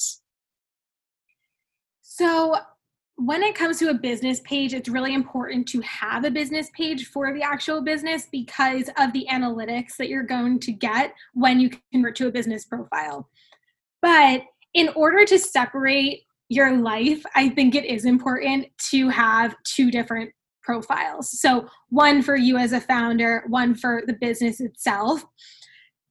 So 2.02 2.56
when 3.17 3.41
it 3.41 3.56
comes 3.56 3.80
to 3.80 3.89
a 3.89 3.95
business 3.95 4.39
page, 4.41 4.75
it's 4.75 4.88
really 4.88 5.15
important 5.15 5.67
to 5.69 5.82
have 5.82 6.23
a 6.23 6.30
business 6.32 6.69
page 6.75 7.08
for 7.08 7.34
the 7.34 7.41
actual 7.41 7.82
business 7.82 8.27
because 8.32 8.91
of 8.97 9.12
the 9.12 9.25
analytics 9.32 9.97
that 9.97 10.08
you're 10.08 10.23
going 10.23 10.60
to 10.60 10.71
get 10.71 11.15
when 11.34 11.60
you 11.60 11.71
convert 11.91 12.15
to 12.17 12.27
a 12.27 12.32
business 12.32 12.65
profile. 12.65 13.27
But 14.03 14.43
in 14.75 14.89
order 14.89 15.25
to 15.25 15.39
separate 15.39 16.21
your 16.49 16.77
life, 16.77 17.23
I 17.36 17.49
think 17.49 17.73
it 17.73 17.86
is 17.86 18.06
important 18.06 18.67
to 18.91 19.10
have 19.10 19.56
two 19.63 19.89
different 19.89 20.32
profiles. 20.62 21.41
So, 21.41 21.67
one 21.89 22.21
for 22.21 22.36
you 22.36 22.58
as 22.58 22.71
a 22.71 22.80
founder, 22.80 23.45
one 23.47 23.73
for 23.73 24.03
the 24.06 24.13
business 24.13 24.60
itself 24.60 25.25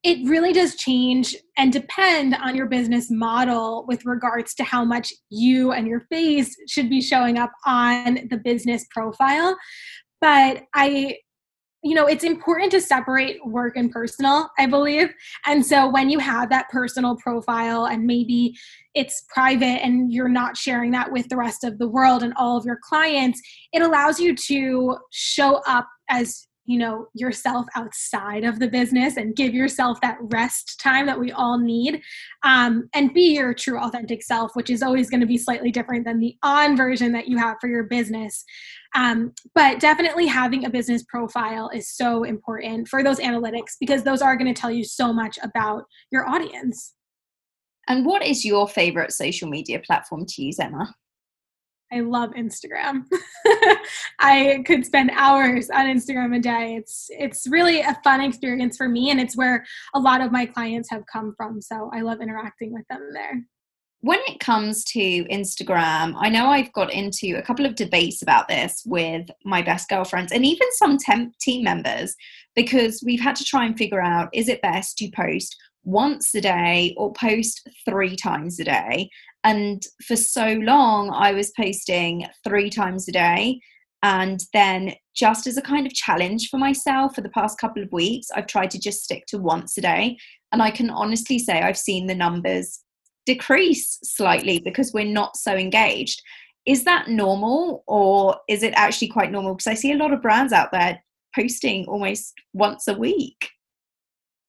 it 0.06 0.24
really 0.28 0.52
does 0.52 0.76
change 0.76 1.34
and 1.58 1.72
depend 1.72 2.32
on 2.36 2.54
your 2.54 2.66
business 2.66 3.10
model 3.10 3.84
with 3.88 4.06
regards 4.06 4.54
to 4.54 4.62
how 4.62 4.84
much 4.84 5.12
you 5.30 5.72
and 5.72 5.88
your 5.88 5.98
face 6.08 6.54
should 6.68 6.88
be 6.88 7.02
showing 7.02 7.38
up 7.38 7.50
on 7.66 8.20
the 8.30 8.36
business 8.36 8.86
profile. 8.92 9.56
But 10.20 10.62
I 10.74 11.16
you 11.82 11.94
know, 11.94 12.06
it's 12.06 12.24
important 12.24 12.72
to 12.72 12.80
separate 12.80 13.38
work 13.46 13.76
and 13.76 13.92
personal, 13.92 14.48
I 14.58 14.66
believe. 14.66 15.12
And 15.44 15.64
so 15.64 15.88
when 15.88 16.10
you 16.10 16.18
have 16.18 16.50
that 16.50 16.68
personal 16.68 17.16
profile 17.16 17.86
and 17.86 18.04
maybe 18.04 18.56
it's 18.94 19.24
private 19.28 19.84
and 19.84 20.12
you're 20.12 20.28
not 20.28 20.56
sharing 20.56 20.90
that 20.92 21.12
with 21.12 21.28
the 21.28 21.36
rest 21.36 21.62
of 21.62 21.78
the 21.78 21.86
world 21.86 22.24
and 22.24 22.32
all 22.36 22.56
of 22.56 22.64
your 22.64 22.78
clients, 22.82 23.40
it 23.72 23.82
allows 23.82 24.18
you 24.18 24.34
to 24.34 24.96
show 25.12 25.60
up 25.66 25.86
as 26.08 26.48
you 26.66 26.78
know 26.78 27.06
yourself 27.14 27.66
outside 27.74 28.44
of 28.44 28.58
the 28.58 28.68
business 28.68 29.16
and 29.16 29.36
give 29.36 29.54
yourself 29.54 30.00
that 30.00 30.18
rest 30.20 30.80
time 30.82 31.06
that 31.06 31.18
we 31.18 31.32
all 31.32 31.58
need 31.58 32.00
um, 32.42 32.88
and 32.94 33.14
be 33.14 33.34
your 33.34 33.54
true 33.54 33.78
authentic 33.78 34.22
self 34.22 34.50
which 34.54 34.70
is 34.70 34.82
always 34.82 35.08
going 35.10 35.20
to 35.20 35.26
be 35.26 35.38
slightly 35.38 35.70
different 35.70 36.04
than 36.04 36.18
the 36.18 36.36
on 36.42 36.76
version 36.76 37.12
that 37.12 37.28
you 37.28 37.36
have 37.36 37.56
for 37.60 37.68
your 37.68 37.84
business. 37.84 38.44
Um, 38.94 39.32
but 39.54 39.80
definitely 39.80 40.26
having 40.26 40.64
a 40.64 40.70
business 40.70 41.04
profile 41.08 41.70
is 41.74 41.90
so 41.90 42.24
important 42.24 42.88
for 42.88 43.02
those 43.02 43.18
analytics 43.18 43.74
because 43.78 44.02
those 44.02 44.22
are 44.22 44.36
going 44.36 44.52
to 44.52 44.58
tell 44.58 44.70
you 44.70 44.84
so 44.84 45.12
much 45.12 45.38
about 45.42 45.84
your 46.10 46.28
audience. 46.28 46.94
And 47.88 48.04
what 48.04 48.24
is 48.24 48.44
your 48.44 48.66
favorite 48.66 49.12
social 49.12 49.48
media 49.48 49.80
platform 49.80 50.24
to 50.26 50.42
use 50.42 50.58
emma 50.58 50.94
I 51.92 52.00
love 52.00 52.30
Instagram. 52.30 53.04
I 54.18 54.62
could 54.66 54.84
spend 54.84 55.10
hours 55.14 55.70
on 55.70 55.86
Instagram 55.86 56.36
a 56.36 56.40
day. 56.40 56.74
It's 56.76 57.06
it's 57.10 57.46
really 57.48 57.80
a 57.80 57.98
fun 58.02 58.20
experience 58.20 58.76
for 58.76 58.88
me 58.88 59.10
and 59.10 59.20
it's 59.20 59.36
where 59.36 59.64
a 59.94 60.00
lot 60.00 60.20
of 60.20 60.32
my 60.32 60.46
clients 60.46 60.90
have 60.90 61.04
come 61.10 61.34
from. 61.36 61.60
So 61.60 61.90
I 61.94 62.00
love 62.00 62.20
interacting 62.20 62.72
with 62.72 62.86
them 62.90 63.10
there. 63.12 63.42
When 64.00 64.18
it 64.26 64.40
comes 64.40 64.84
to 64.84 65.00
Instagram, 65.00 66.14
I 66.16 66.28
know 66.28 66.46
I've 66.46 66.72
got 66.72 66.92
into 66.92 67.36
a 67.36 67.42
couple 67.42 67.66
of 67.66 67.74
debates 67.74 68.22
about 68.22 68.46
this 68.46 68.82
with 68.84 69.26
my 69.44 69.62
best 69.62 69.88
girlfriends 69.88 70.32
and 70.32 70.44
even 70.44 70.68
some 70.72 70.98
temp 70.98 71.36
team 71.38 71.64
members 71.64 72.14
because 72.54 73.02
we've 73.04 73.20
had 73.20 73.36
to 73.36 73.44
try 73.44 73.64
and 73.64 73.76
figure 73.76 74.02
out 74.02 74.28
is 74.32 74.48
it 74.48 74.62
best 74.62 74.98
to 74.98 75.10
post 75.10 75.56
once 75.86 76.34
a 76.34 76.40
day 76.40 76.94
or 76.98 77.12
post 77.12 77.66
three 77.84 78.16
times 78.16 78.60
a 78.60 78.64
day. 78.64 79.08
And 79.46 79.80
for 80.04 80.16
so 80.16 80.54
long, 80.54 81.10
I 81.10 81.30
was 81.30 81.52
posting 81.56 82.26
three 82.42 82.68
times 82.68 83.08
a 83.08 83.12
day. 83.12 83.60
And 84.02 84.40
then, 84.52 84.94
just 85.14 85.46
as 85.46 85.56
a 85.56 85.62
kind 85.62 85.86
of 85.86 85.94
challenge 85.94 86.48
for 86.50 86.58
myself 86.58 87.14
for 87.14 87.20
the 87.20 87.30
past 87.30 87.58
couple 87.58 87.82
of 87.82 87.92
weeks, 87.92 88.26
I've 88.34 88.48
tried 88.48 88.72
to 88.72 88.80
just 88.80 89.04
stick 89.04 89.24
to 89.28 89.38
once 89.38 89.78
a 89.78 89.80
day. 89.80 90.18
And 90.50 90.60
I 90.60 90.72
can 90.72 90.90
honestly 90.90 91.38
say 91.38 91.62
I've 91.62 91.78
seen 91.78 92.06
the 92.06 92.14
numbers 92.14 92.80
decrease 93.24 93.98
slightly 94.02 94.58
because 94.58 94.92
we're 94.92 95.04
not 95.04 95.36
so 95.36 95.54
engaged. 95.54 96.20
Is 96.66 96.82
that 96.82 97.08
normal 97.08 97.84
or 97.86 98.36
is 98.48 98.64
it 98.64 98.74
actually 98.76 99.08
quite 99.08 99.30
normal? 99.30 99.54
Because 99.54 99.68
I 99.68 99.74
see 99.74 99.92
a 99.92 99.96
lot 99.96 100.12
of 100.12 100.22
brands 100.22 100.52
out 100.52 100.72
there 100.72 101.00
posting 101.36 101.86
almost 101.86 102.34
once 102.52 102.88
a 102.88 102.94
week. 102.94 103.48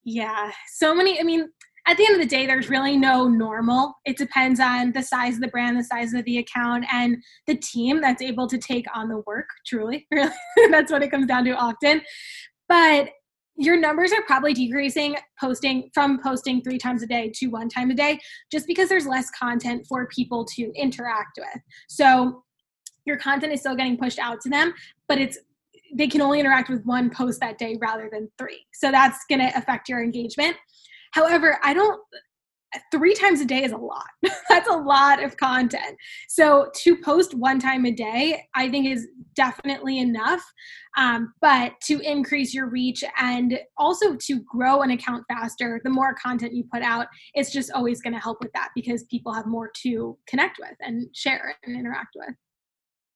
Yeah, 0.04 0.52
so 0.74 0.96
many. 0.96 1.20
I 1.20 1.24
mean, 1.24 1.50
at 1.88 1.95
the 1.95 2.06
end 2.06 2.15
of 2.15 2.21
the 2.21 2.28
day, 2.28 2.45
there's 2.45 2.69
really 2.69 2.97
no 2.97 3.28
normal. 3.28 3.93
It 4.06 4.17
depends 4.17 4.60
on 4.60 4.91
the 4.91 5.02
size 5.02 5.36
of 5.36 5.41
the 5.41 5.47
brand, 5.47 5.80
the 5.80 5.84
size 5.84 6.13
of 6.13 6.26
the 6.26 6.39
account, 6.39 6.86
and 6.91 7.17
the 7.47 7.56
team 7.56 8.02
that's 8.02 8.21
able 8.21 8.47
to 8.47 8.58
take 8.58 8.86
on 8.93 9.08
the 9.08 9.23
work, 9.26 9.47
truly. 9.65 10.06
Really, 10.17 10.32
that's 10.69 10.91
what 10.91 11.04
it 11.04 11.12
comes 11.12 11.28
down 11.28 11.45
to 11.45 11.52
often. 11.52 12.02
But 12.67 13.10
your 13.56 13.78
numbers 13.78 14.12
are 14.12 14.21
probably 14.23 14.54
decreasing 14.54 15.15
posting 15.39 15.89
from 15.93 16.19
posting 16.21 16.62
three 16.62 16.78
times 16.78 17.02
a 17.04 17.08
day 17.08 17.32
to 17.36 17.47
one 17.47 17.69
time 17.69 17.89
a 17.89 17.95
day 17.95 18.19
just 18.52 18.67
because 18.67 18.88
there's 18.88 19.08
less 19.08 19.30
content 19.32 19.86
for 19.88 20.08
people 20.08 20.45
to 20.45 20.71
interact 20.76 21.39
with. 21.39 21.62
So 21.88 22.43
your 23.06 23.17
content 23.17 23.54
is 23.54 23.62
still 23.62 23.76
getting 23.76 23.97
pushed 23.97 24.19
out 24.19 24.41
to 24.41 24.50
them, 24.50 24.73
but 25.08 25.17
it's 25.19 25.39
they 25.93 26.08
can 26.08 26.21
only 26.21 26.39
interact 26.39 26.69
with 26.69 26.84
one 26.86 27.10
post 27.10 27.39
that 27.39 27.58
day 27.58 27.78
rather 27.80 28.10
than 28.12 28.30
three. 28.38 28.65
So 28.73 28.91
that's 28.91 29.19
going 29.30 29.39
to 29.39 29.58
affect 29.58 29.88
your 29.88 30.04
engagement. 30.04 30.58
However, 31.13 31.60
I 31.63 31.74
don't 31.74 32.00
three 32.91 33.13
times 33.13 33.41
a 33.41 33.46
day 33.46 33.63
is 33.63 33.72
a 33.72 33.78
lot. 33.78 34.08
That's 34.50 34.70
a 34.70 34.76
lot 34.76 35.24
of 35.24 35.38
content. 35.38 35.98
So 36.28 36.70
to 36.76 36.98
post 36.98 37.34
one 37.34 37.60
time 37.60 37.86
a 37.86 37.91
day, 37.91 38.46
I 38.56 38.70
think 38.70 38.88
is 38.88 39.08
definitely 39.36 40.00
enough. 40.00 40.41
Um, 40.98 41.34
but 41.41 41.74
to 41.86 42.00
increase 42.02 42.54
your 42.54 42.70
reach 42.70 43.04
and 43.20 43.60
also 43.78 44.15
to 44.15 44.41
grow 44.41 44.82
an 44.82 44.91
account 44.91 45.24
faster, 45.30 45.80
the 45.84 45.89
more 45.89 46.13
content 46.15 46.54
you 46.54 46.65
put 46.72 46.84
out, 46.84 47.08
it's 47.34 47.52
just 47.52 47.72
always 47.72 48.02
going 48.02 48.13
to 48.13 48.20
help 48.20 48.39
with 48.41 48.52
that 48.54 48.70
because 48.76 49.04
people 49.04 49.34
have 49.34 49.46
more 49.46 49.72
to 49.84 50.17
connect 50.28 50.58
with 50.60 50.76
and 50.82 51.08
share 51.15 51.56
and 51.63 51.78
interact 51.78 52.15
with. 52.15 52.36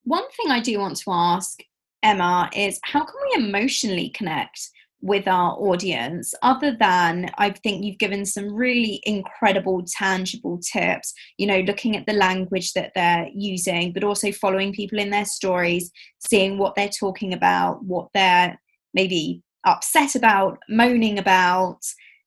One 0.03 0.29
thing 0.31 0.51
I 0.51 0.61
do 0.61 0.79
want 0.79 0.97
to 0.97 1.11
ask 1.11 1.59
Emma, 2.03 2.49
is 2.55 2.79
how 2.83 3.03
can 3.03 3.15
we 3.23 3.45
emotionally 3.45 4.09
connect 4.09 4.69
with 5.01 5.27
our 5.27 5.53
audience 5.53 6.33
other 6.41 6.75
than 6.79 7.29
i 7.37 7.49
think 7.49 7.83
you've 7.83 7.97
given 7.97 8.25
some 8.25 8.53
really 8.53 9.01
incredible 9.03 9.83
tangible 9.97 10.59
tips 10.59 11.13
you 11.37 11.47
know 11.47 11.59
looking 11.61 11.95
at 11.95 12.05
the 12.05 12.13
language 12.13 12.73
that 12.73 12.91
they're 12.95 13.27
using 13.33 13.91
but 13.93 14.03
also 14.03 14.31
following 14.31 14.73
people 14.73 14.99
in 14.99 15.09
their 15.09 15.25
stories 15.25 15.91
seeing 16.19 16.57
what 16.57 16.75
they're 16.75 16.89
talking 16.89 17.33
about 17.33 17.83
what 17.83 18.07
they're 18.13 18.59
maybe 18.93 19.41
upset 19.65 20.15
about 20.15 20.57
moaning 20.69 21.19
about 21.19 21.79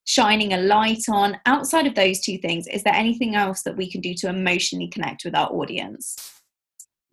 shining 0.06 0.52
a 0.52 0.58
light 0.58 1.02
on. 1.08 1.38
Outside 1.46 1.86
of 1.86 1.94
those 1.94 2.20
two 2.20 2.38
things 2.38 2.66
is 2.68 2.82
there 2.82 2.94
anything 2.94 3.34
else 3.34 3.62
that 3.62 3.76
we 3.76 3.90
can 3.90 4.00
do 4.00 4.14
to 4.14 4.28
emotionally 4.28 4.88
connect 4.88 5.24
with 5.24 5.34
our 5.34 5.48
audience 5.48 6.33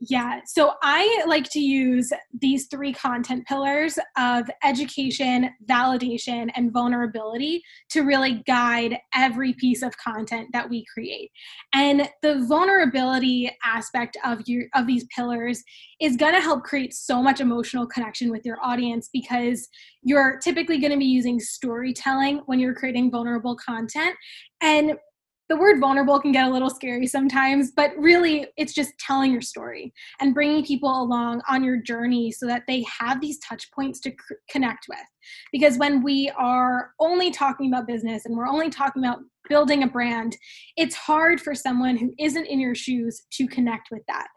Yeah, 0.03 0.39
so 0.47 0.73
I 0.81 1.23
like 1.27 1.47
to 1.51 1.59
use 1.59 2.11
these 2.39 2.65
three 2.65 2.91
content 2.91 3.45
pillars 3.45 3.99
of 4.17 4.49
education, 4.63 5.51
validation, 5.69 6.49
and 6.55 6.73
vulnerability 6.73 7.61
to 7.89 8.01
really 8.01 8.41
guide 8.47 8.97
every 9.13 9.53
piece 9.53 9.83
of 9.83 9.95
content 9.97 10.47
that 10.53 10.67
we 10.67 10.83
create. 10.91 11.29
And 11.71 12.09
the 12.23 12.43
vulnerability 12.47 13.55
aspect 13.63 14.17
of 14.25 14.39
your 14.47 14.63
of 14.73 14.87
these 14.87 15.05
pillars 15.15 15.63
is 16.01 16.17
going 16.17 16.33
to 16.33 16.41
help 16.41 16.63
create 16.63 16.95
so 16.95 17.21
much 17.21 17.39
emotional 17.39 17.85
connection 17.85 18.31
with 18.31 18.43
your 18.43 18.57
audience 18.63 19.07
because 19.13 19.69
you're 20.01 20.39
typically 20.39 20.79
going 20.79 20.93
to 20.93 20.97
be 20.97 21.05
using 21.05 21.39
storytelling 21.39 22.41
when 22.47 22.59
you're 22.59 22.73
creating 22.73 23.11
vulnerable 23.11 23.55
content 23.55 24.15
and 24.63 24.93
the 25.51 25.57
word 25.57 25.81
vulnerable 25.81 26.17
can 26.17 26.31
get 26.31 26.47
a 26.47 26.49
little 26.49 26.69
scary 26.69 27.05
sometimes, 27.05 27.71
but 27.75 27.91
really 27.97 28.47
it's 28.55 28.71
just 28.71 28.97
telling 29.05 29.33
your 29.33 29.41
story 29.41 29.91
and 30.21 30.33
bringing 30.33 30.63
people 30.63 31.03
along 31.03 31.41
on 31.49 31.61
your 31.61 31.75
journey 31.75 32.31
so 32.31 32.47
that 32.47 32.63
they 32.69 32.85
have 32.99 33.19
these 33.19 33.37
touch 33.39 33.69
points 33.71 33.99
to 33.99 34.13
connect 34.49 34.85
with. 34.87 35.03
Because 35.51 35.77
when 35.77 36.01
we 36.03 36.31
are 36.37 36.91
only 37.01 37.31
talking 37.31 37.67
about 37.67 37.85
business 37.85 38.25
and 38.25 38.37
we're 38.37 38.47
only 38.47 38.69
talking 38.69 39.03
about 39.03 39.19
building 39.49 39.83
a 39.83 39.87
brand, 39.87 40.37
it's 40.77 40.95
hard 40.95 41.41
for 41.41 41.53
someone 41.53 41.97
who 41.97 42.13
isn't 42.17 42.45
in 42.45 42.61
your 42.61 42.73
shoes 42.73 43.23
to 43.33 43.45
connect 43.45 43.89
with 43.91 44.03
that 44.07 44.27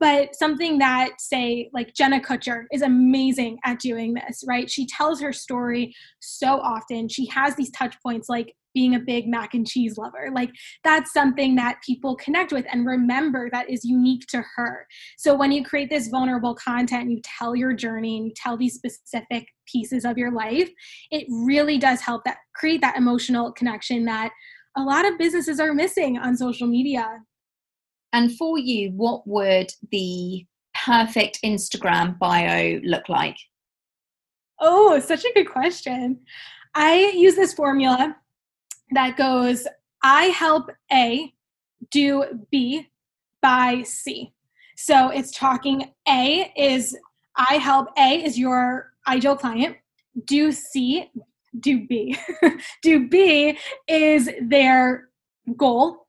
but 0.00 0.34
something 0.34 0.78
that 0.78 1.20
say 1.20 1.70
like 1.72 1.94
jenna 1.94 2.20
kutcher 2.20 2.64
is 2.72 2.82
amazing 2.82 3.58
at 3.64 3.78
doing 3.78 4.14
this 4.14 4.44
right? 4.46 4.70
She 4.70 4.86
tells 4.86 5.20
her 5.20 5.32
story 5.32 5.94
so 6.20 6.60
often. 6.60 7.08
She 7.08 7.26
has 7.26 7.54
these 7.56 7.70
touch 7.70 7.96
points 8.02 8.28
like 8.28 8.54
being 8.74 8.94
a 8.94 9.00
big 9.00 9.26
mac 9.26 9.54
and 9.54 9.66
cheese 9.66 9.96
lover. 9.96 10.30
Like 10.32 10.50
that's 10.84 11.12
something 11.12 11.56
that 11.56 11.80
people 11.84 12.16
connect 12.16 12.52
with 12.52 12.66
and 12.70 12.86
remember 12.86 13.48
that 13.50 13.70
is 13.70 13.84
unique 13.84 14.26
to 14.28 14.44
her. 14.56 14.86
So 15.16 15.34
when 15.34 15.50
you 15.52 15.64
create 15.64 15.90
this 15.90 16.08
vulnerable 16.08 16.54
content 16.54 17.10
you 17.10 17.20
tell 17.22 17.56
your 17.56 17.72
journey 17.72 18.18
and 18.18 18.26
you 18.26 18.32
tell 18.36 18.56
these 18.56 18.74
specific 18.74 19.46
pieces 19.66 20.04
of 20.04 20.16
your 20.16 20.32
life 20.32 20.70
it 21.10 21.26
really 21.28 21.78
does 21.78 22.00
help 22.00 22.24
that 22.24 22.38
create 22.54 22.80
that 22.80 22.96
emotional 22.96 23.52
connection 23.52 24.04
that 24.06 24.30
a 24.76 24.82
lot 24.82 25.06
of 25.06 25.18
businesses 25.18 25.60
are 25.60 25.74
missing 25.74 26.16
on 26.16 26.36
social 26.36 26.66
media 26.66 27.18
and 28.12 28.36
for 28.36 28.58
you, 28.58 28.90
what 28.92 29.26
would 29.26 29.72
the 29.90 30.46
perfect 30.84 31.40
Instagram 31.44 32.18
bio 32.18 32.80
look 32.84 33.08
like? 33.08 33.36
Oh, 34.60 34.98
such 34.98 35.24
a 35.24 35.32
good 35.34 35.50
question. 35.50 36.20
I 36.74 37.12
use 37.14 37.36
this 37.36 37.54
formula 37.54 38.16
that 38.92 39.16
goes 39.16 39.66
I 40.02 40.24
help 40.24 40.70
A 40.92 41.32
do 41.90 42.24
B 42.50 42.88
by 43.42 43.82
C. 43.82 44.32
So 44.76 45.10
it's 45.10 45.32
talking 45.32 45.92
A 46.08 46.52
is 46.56 46.96
I 47.36 47.54
help 47.54 47.88
A 47.98 48.24
is 48.24 48.38
your 48.38 48.92
ideal 49.06 49.36
client. 49.36 49.76
Do 50.24 50.50
C, 50.52 51.10
do 51.60 51.86
B. 51.86 52.16
do 52.82 53.08
B 53.08 53.58
is 53.86 54.30
their 54.42 55.08
goal 55.56 56.06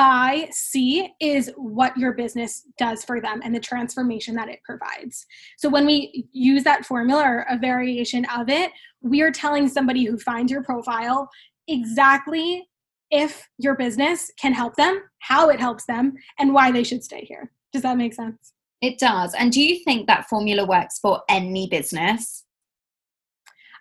by 0.00 0.48
C 0.50 1.12
is 1.20 1.52
what 1.58 1.94
your 1.94 2.14
business 2.14 2.66
does 2.78 3.04
for 3.04 3.20
them 3.20 3.42
and 3.44 3.54
the 3.54 3.60
transformation 3.60 4.34
that 4.34 4.48
it 4.48 4.60
provides. 4.64 5.26
So 5.58 5.68
when 5.68 5.84
we 5.84 6.26
use 6.32 6.64
that 6.64 6.86
formula 6.86 7.22
or 7.22 7.46
a 7.50 7.58
variation 7.58 8.24
of 8.34 8.48
it, 8.48 8.70
we 9.02 9.20
are 9.20 9.30
telling 9.30 9.68
somebody 9.68 10.06
who 10.06 10.16
finds 10.16 10.50
your 10.50 10.62
profile 10.62 11.28
exactly 11.68 12.66
if 13.10 13.46
your 13.58 13.74
business 13.74 14.30
can 14.40 14.54
help 14.54 14.74
them, 14.76 15.02
how 15.18 15.50
it 15.50 15.60
helps 15.60 15.84
them, 15.84 16.14
and 16.38 16.54
why 16.54 16.72
they 16.72 16.82
should 16.82 17.04
stay 17.04 17.26
here. 17.26 17.52
Does 17.70 17.82
that 17.82 17.98
make 17.98 18.14
sense? 18.14 18.54
It 18.80 18.98
does. 18.98 19.34
And 19.34 19.52
do 19.52 19.60
you 19.60 19.84
think 19.84 20.06
that 20.06 20.30
formula 20.30 20.64
works 20.64 20.98
for 20.98 21.20
any 21.28 21.68
business? 21.68 22.46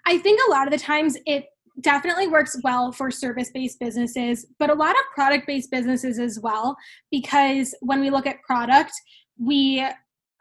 I 0.06 0.18
think 0.18 0.42
a 0.46 0.52
lot 0.52 0.68
of 0.68 0.74
the 0.74 0.84
times 0.84 1.16
it 1.26 1.46
definitely 1.82 2.28
works 2.28 2.56
well 2.64 2.92
for 2.92 3.12
service 3.12 3.52
based 3.54 3.80
businesses, 3.80 4.46
but 4.60 4.70
a 4.70 4.76
lot 4.76 4.92
of 4.92 5.02
product 5.14 5.48
based 5.48 5.72
businesses 5.72 6.20
as 6.20 6.40
well, 6.42 6.76
because 7.12 7.74
when 7.82 8.02
we 8.02 8.10
look 8.10 8.28
at 8.28 8.42
product, 8.44 8.92
we 9.38 9.86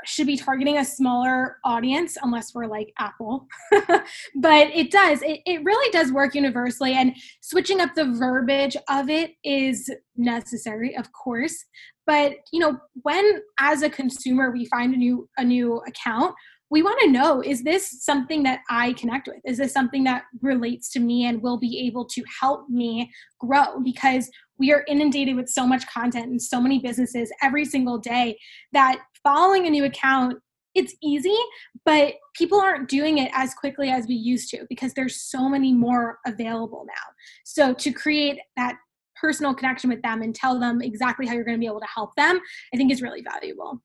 should 0.05 0.27
be 0.27 0.37
targeting 0.37 0.79
a 0.79 0.85
smaller 0.85 1.57
audience 1.65 2.17
unless 2.23 2.55
we're 2.55 2.67
like 2.67 2.93
Apple. 2.99 3.47
but 3.73 4.69
it 4.75 4.91
does, 4.91 5.23
it, 5.23 5.41
it 5.45 5.65
really 5.65 5.91
does 5.91 6.13
work 6.13 6.35
universally. 6.35 6.93
And 6.93 7.17
switching 7.41 7.81
up 7.81 7.95
the 7.95 8.13
verbiage 8.13 8.77
of 8.89 9.11
it 9.11 9.33
is 9.45 9.91
necessary, 10.17 10.97
of 10.97 11.13
course. 11.13 11.65
But 12.07 12.35
you 12.53 12.61
know, 12.61 12.79
when 13.03 13.41
as 13.59 13.83
a 13.83 13.91
consumer 13.91 14.51
we 14.51 14.67
find 14.67 14.95
a 14.95 14.97
new 14.97 15.29
a 15.37 15.45
new 15.45 15.83
account, 15.87 16.35
we 16.71 16.83
want 16.83 17.01
to 17.01 17.11
know 17.11 17.43
is 17.43 17.63
this 17.63 18.05
something 18.05 18.43
that 18.43 18.61
I 18.69 18.93
connect 18.95 19.27
with? 19.27 19.39
Is 19.45 19.59
this 19.59 19.73
something 19.73 20.05
that 20.05 20.25
relates 20.43 20.91
to 20.93 21.01
me 21.01 21.27
and 21.27 21.43
will 21.43 21.59
be 21.59 21.87
able 21.87 22.05
to 22.07 22.23
help 22.41 22.69
me 22.69 23.11
grow? 23.41 23.81
Because 23.83 24.31
we 24.59 24.73
are 24.73 24.85
inundated 24.89 25.37
with 25.37 25.49
so 25.49 25.67
much 25.67 25.87
content 25.87 26.27
and 26.27 26.43
so 26.43 26.61
many 26.61 26.79
businesses 26.79 27.33
every 27.43 27.65
single 27.65 27.99
day 27.99 28.39
that 28.73 29.01
following 29.23 29.67
a 29.67 29.71
new 29.71 29.85
account 29.85 30.39
it's 30.75 30.95
easy, 31.03 31.37
but 31.85 32.15
people 32.35 32.61
aren't 32.61 32.89
doing 32.89 33.19
it 33.19 33.31
as 33.35 33.53
quickly 33.55 33.89
as 33.89 34.07
we 34.07 34.15
used 34.15 34.51
to 34.51 34.65
because 34.69 34.95
there's 34.95 35.21
so 35.21 35.49
many 35.49 35.73
more 35.73 36.19
available 36.25 36.85
now. 36.87 37.03
So 37.45 37.75
to 37.75 37.91
create 37.91 38.39
that 38.57 38.77
personal 39.21 39.55
connection 39.55 39.91
with 39.91 40.03
them 40.03 40.23
and 40.23 40.35
tell 40.35 40.61
them 40.61 40.81
exactly 40.81 41.27
how 41.27 41.35
you're 41.35 41.45
going 41.45 41.57
to 41.57 41.61
be 41.61 41.67
able 41.67 41.81
to 41.81 41.87
help 41.93 42.15
them, 42.17 42.39
I 42.73 42.77
think 42.77 42.93
is 42.93 43.03
really 43.03 43.23
valuable. 43.23 43.83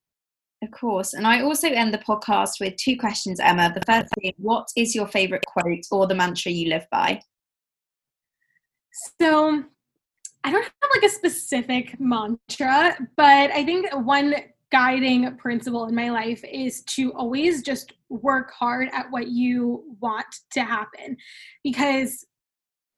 Of 0.63 0.71
course. 0.71 1.13
And 1.13 1.28
I 1.28 1.41
also 1.41 1.67
end 1.67 1.93
the 1.93 1.97
podcast 1.97 2.62
with 2.62 2.78
two 2.78 2.95
questions, 2.97 3.41
Emma. 3.41 3.73
The 3.73 3.82
first 3.86 4.13
being, 4.17 4.34
what 4.38 4.69
is 4.78 4.95
your 4.95 5.08
favorite 5.08 5.45
quote 5.45 5.86
or 5.91 6.08
the 6.08 6.15
mantra 6.15 6.54
you 6.54 6.69
live 6.69 6.88
by? 6.89 7.21
So 9.19 9.62
I 10.45 10.52
don't 10.52 10.63
have 10.63 10.89
like 10.95 11.04
a 11.04 11.10
specific 11.10 11.99
mantra, 11.99 12.95
but 13.17 13.52
I 13.52 13.65
think 13.65 13.93
one 14.06 14.36
guiding 14.71 15.36
principle 15.36 15.86
in 15.88 15.95
my 15.95 16.10
life 16.10 16.41
is 16.49 16.82
to 16.84 17.12
always 17.13 17.62
just 17.62 17.91
work 18.08 18.52
hard 18.54 18.88
at 18.93 19.12
what 19.12 19.28
you 19.28 19.84
want 19.99 20.26
to 20.52 20.63
happen 20.63 21.17
because 21.62 22.26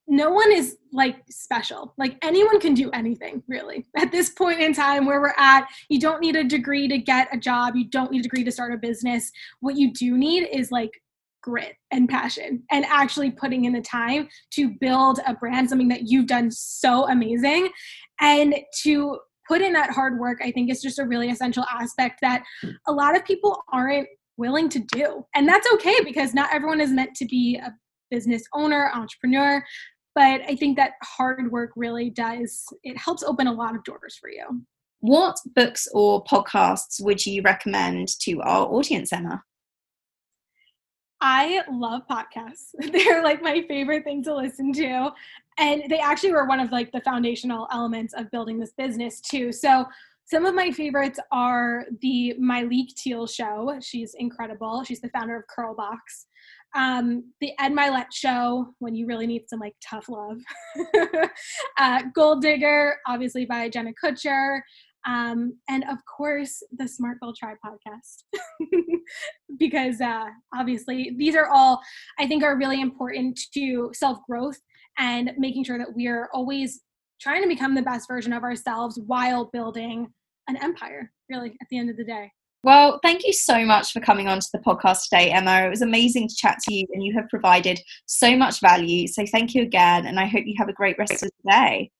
no 0.07 0.29
one 0.29 0.51
is 0.51 0.77
like 0.91 1.17
special. 1.29 1.93
Like 1.97 2.17
anyone 2.21 2.59
can 2.59 2.73
do 2.73 2.91
anything, 2.91 3.43
really. 3.47 3.85
At 3.97 4.11
this 4.11 4.29
point 4.29 4.59
in 4.59 4.73
time 4.73 5.05
where 5.05 5.19
we're 5.19 5.33
at, 5.37 5.67
you 5.89 5.99
don't 5.99 6.21
need 6.21 6.35
a 6.35 6.43
degree 6.43 6.87
to 6.87 6.97
get 6.97 7.33
a 7.33 7.37
job, 7.37 7.75
you 7.75 7.89
don't 7.89 8.11
need 8.11 8.19
a 8.19 8.23
degree 8.23 8.43
to 8.43 8.51
start 8.51 8.73
a 8.73 8.77
business. 8.77 9.31
What 9.61 9.77
you 9.77 9.91
do 9.91 10.17
need 10.17 10.47
is 10.51 10.71
like 10.71 10.91
grit 11.41 11.75
and 11.91 12.09
passion 12.09 12.63
and 12.71 12.85
actually 12.85 13.31
putting 13.31 13.65
in 13.65 13.73
the 13.73 13.81
time 13.81 14.27
to 14.51 14.69
build 14.79 15.19
a 15.27 15.33
brand, 15.33 15.69
something 15.69 15.89
that 15.89 16.07
you've 16.07 16.27
done 16.27 16.51
so 16.51 17.07
amazing. 17.07 17.69
And 18.19 18.55
to 18.83 19.19
put 19.47 19.61
in 19.61 19.73
that 19.73 19.91
hard 19.91 20.19
work, 20.19 20.39
I 20.43 20.51
think 20.51 20.71
is 20.71 20.81
just 20.81 20.99
a 20.99 21.05
really 21.05 21.29
essential 21.29 21.65
aspect 21.71 22.19
that 22.21 22.43
a 22.87 22.91
lot 22.91 23.15
of 23.15 23.25
people 23.25 23.63
aren't 23.71 24.07
willing 24.37 24.69
to 24.69 24.79
do. 24.79 25.25
And 25.35 25.47
that's 25.47 25.67
okay 25.73 26.03
because 26.03 26.33
not 26.33 26.53
everyone 26.53 26.81
is 26.81 26.91
meant 26.91 27.15
to 27.15 27.25
be 27.25 27.57
a 27.57 27.73
business 28.09 28.43
owner, 28.53 28.91
entrepreneur 28.93 29.63
but 30.15 30.41
I 30.47 30.55
think 30.55 30.77
that 30.77 30.93
hard 31.03 31.51
work 31.51 31.71
really 31.75 32.09
does, 32.09 32.65
it 32.83 32.97
helps 32.97 33.21
open 33.21 33.47
a 33.47 33.53
lot 33.53 33.75
of 33.75 33.83
doors 33.83 34.17
for 34.19 34.29
you. 34.29 34.61
What 35.01 35.37
books 35.55 35.87
or 35.93 36.23
podcasts 36.23 37.03
would 37.03 37.25
you 37.25 37.41
recommend 37.41 38.17
to 38.21 38.41
our 38.41 38.65
audience, 38.65 39.11
Emma? 39.11 39.43
I 41.21 41.61
love 41.69 42.03
podcasts. 42.09 42.69
They're 42.91 43.23
like 43.23 43.41
my 43.41 43.63
favorite 43.67 44.03
thing 44.03 44.23
to 44.23 44.35
listen 44.35 44.71
to. 44.73 45.11
And 45.57 45.83
they 45.89 45.99
actually 45.99 46.31
were 46.31 46.47
one 46.47 46.59
of 46.59 46.71
like 46.71 46.91
the 46.91 47.01
foundational 47.01 47.67
elements 47.71 48.13
of 48.13 48.31
building 48.31 48.57
this 48.57 48.73
business 48.77 49.21
too. 49.21 49.51
So 49.51 49.85
some 50.25 50.45
of 50.45 50.55
my 50.55 50.71
favorites 50.71 51.19
are 51.31 51.85
the 52.01 52.35
Myleik 52.39 52.95
Teal 52.95 53.27
show. 53.27 53.77
She's 53.81 54.15
incredible. 54.15 54.83
She's 54.83 55.01
the 55.01 55.09
founder 55.09 55.35
of 55.35 55.43
Curlbox 55.47 56.25
um, 56.75 57.31
the 57.41 57.51
Ed 57.59 57.71
Mylett 57.71 58.07
show 58.13 58.73
when 58.79 58.95
you 58.95 59.07
really 59.07 59.27
need 59.27 59.43
some 59.47 59.59
like 59.59 59.75
tough 59.87 60.09
love. 60.09 60.39
uh, 61.79 62.03
Goal 62.13 62.39
Digger, 62.39 62.97
obviously 63.07 63.45
by 63.45 63.69
Jenna 63.69 63.91
Kutcher. 64.03 64.59
Um, 65.07 65.57
and 65.69 65.83
of 65.89 65.97
course, 66.05 66.63
the 66.77 66.87
Smart 66.87 67.19
Girl 67.19 67.33
Tribe 67.33 67.57
podcast. 67.65 68.23
because 69.59 70.01
uh, 70.01 70.25
obviously, 70.53 71.15
these 71.17 71.35
are 71.35 71.47
all, 71.47 71.79
I 72.19 72.27
think, 72.27 72.43
are 72.43 72.57
really 72.57 72.81
important 72.81 73.39
to 73.53 73.91
self 73.93 74.17
growth 74.27 74.57
and 74.97 75.31
making 75.37 75.63
sure 75.63 75.77
that 75.77 75.95
we 75.95 76.07
are 76.07 76.29
always 76.33 76.81
trying 77.21 77.41
to 77.41 77.47
become 77.47 77.75
the 77.75 77.81
best 77.81 78.07
version 78.07 78.33
of 78.33 78.43
ourselves 78.43 78.99
while 79.05 79.49
building 79.53 80.07
an 80.47 80.57
empire, 80.57 81.11
really, 81.29 81.49
at 81.61 81.67
the 81.69 81.77
end 81.77 81.89
of 81.89 81.97
the 81.97 82.03
day. 82.03 82.31
Well, 82.65 82.99
thank 83.03 83.23
you 83.23 83.31
so 83.31 83.63
much 83.63 83.91
for 83.91 83.99
coming 83.99 84.27
on 84.27 84.39
to 84.39 84.47
the 84.51 84.57
podcast 84.57 85.03
today, 85.03 85.29
Emma. 85.29 85.67
It 85.67 85.69
was 85.69 85.83
amazing 85.83 86.27
to 86.29 86.35
chat 86.35 86.57
to 86.63 86.73
you, 86.73 86.87
and 86.93 87.03
you 87.03 87.13
have 87.13 87.29
provided 87.29 87.79
so 88.07 88.35
much 88.35 88.59
value. 88.59 89.07
So, 89.07 89.23
thank 89.31 89.53
you 89.53 89.61
again, 89.61 90.07
and 90.07 90.19
I 90.19 90.25
hope 90.25 90.45
you 90.47 90.55
have 90.57 90.67
a 90.67 90.73
great 90.73 90.97
rest 90.97 91.21
of 91.21 91.29
the 91.29 91.51
day. 91.51 91.91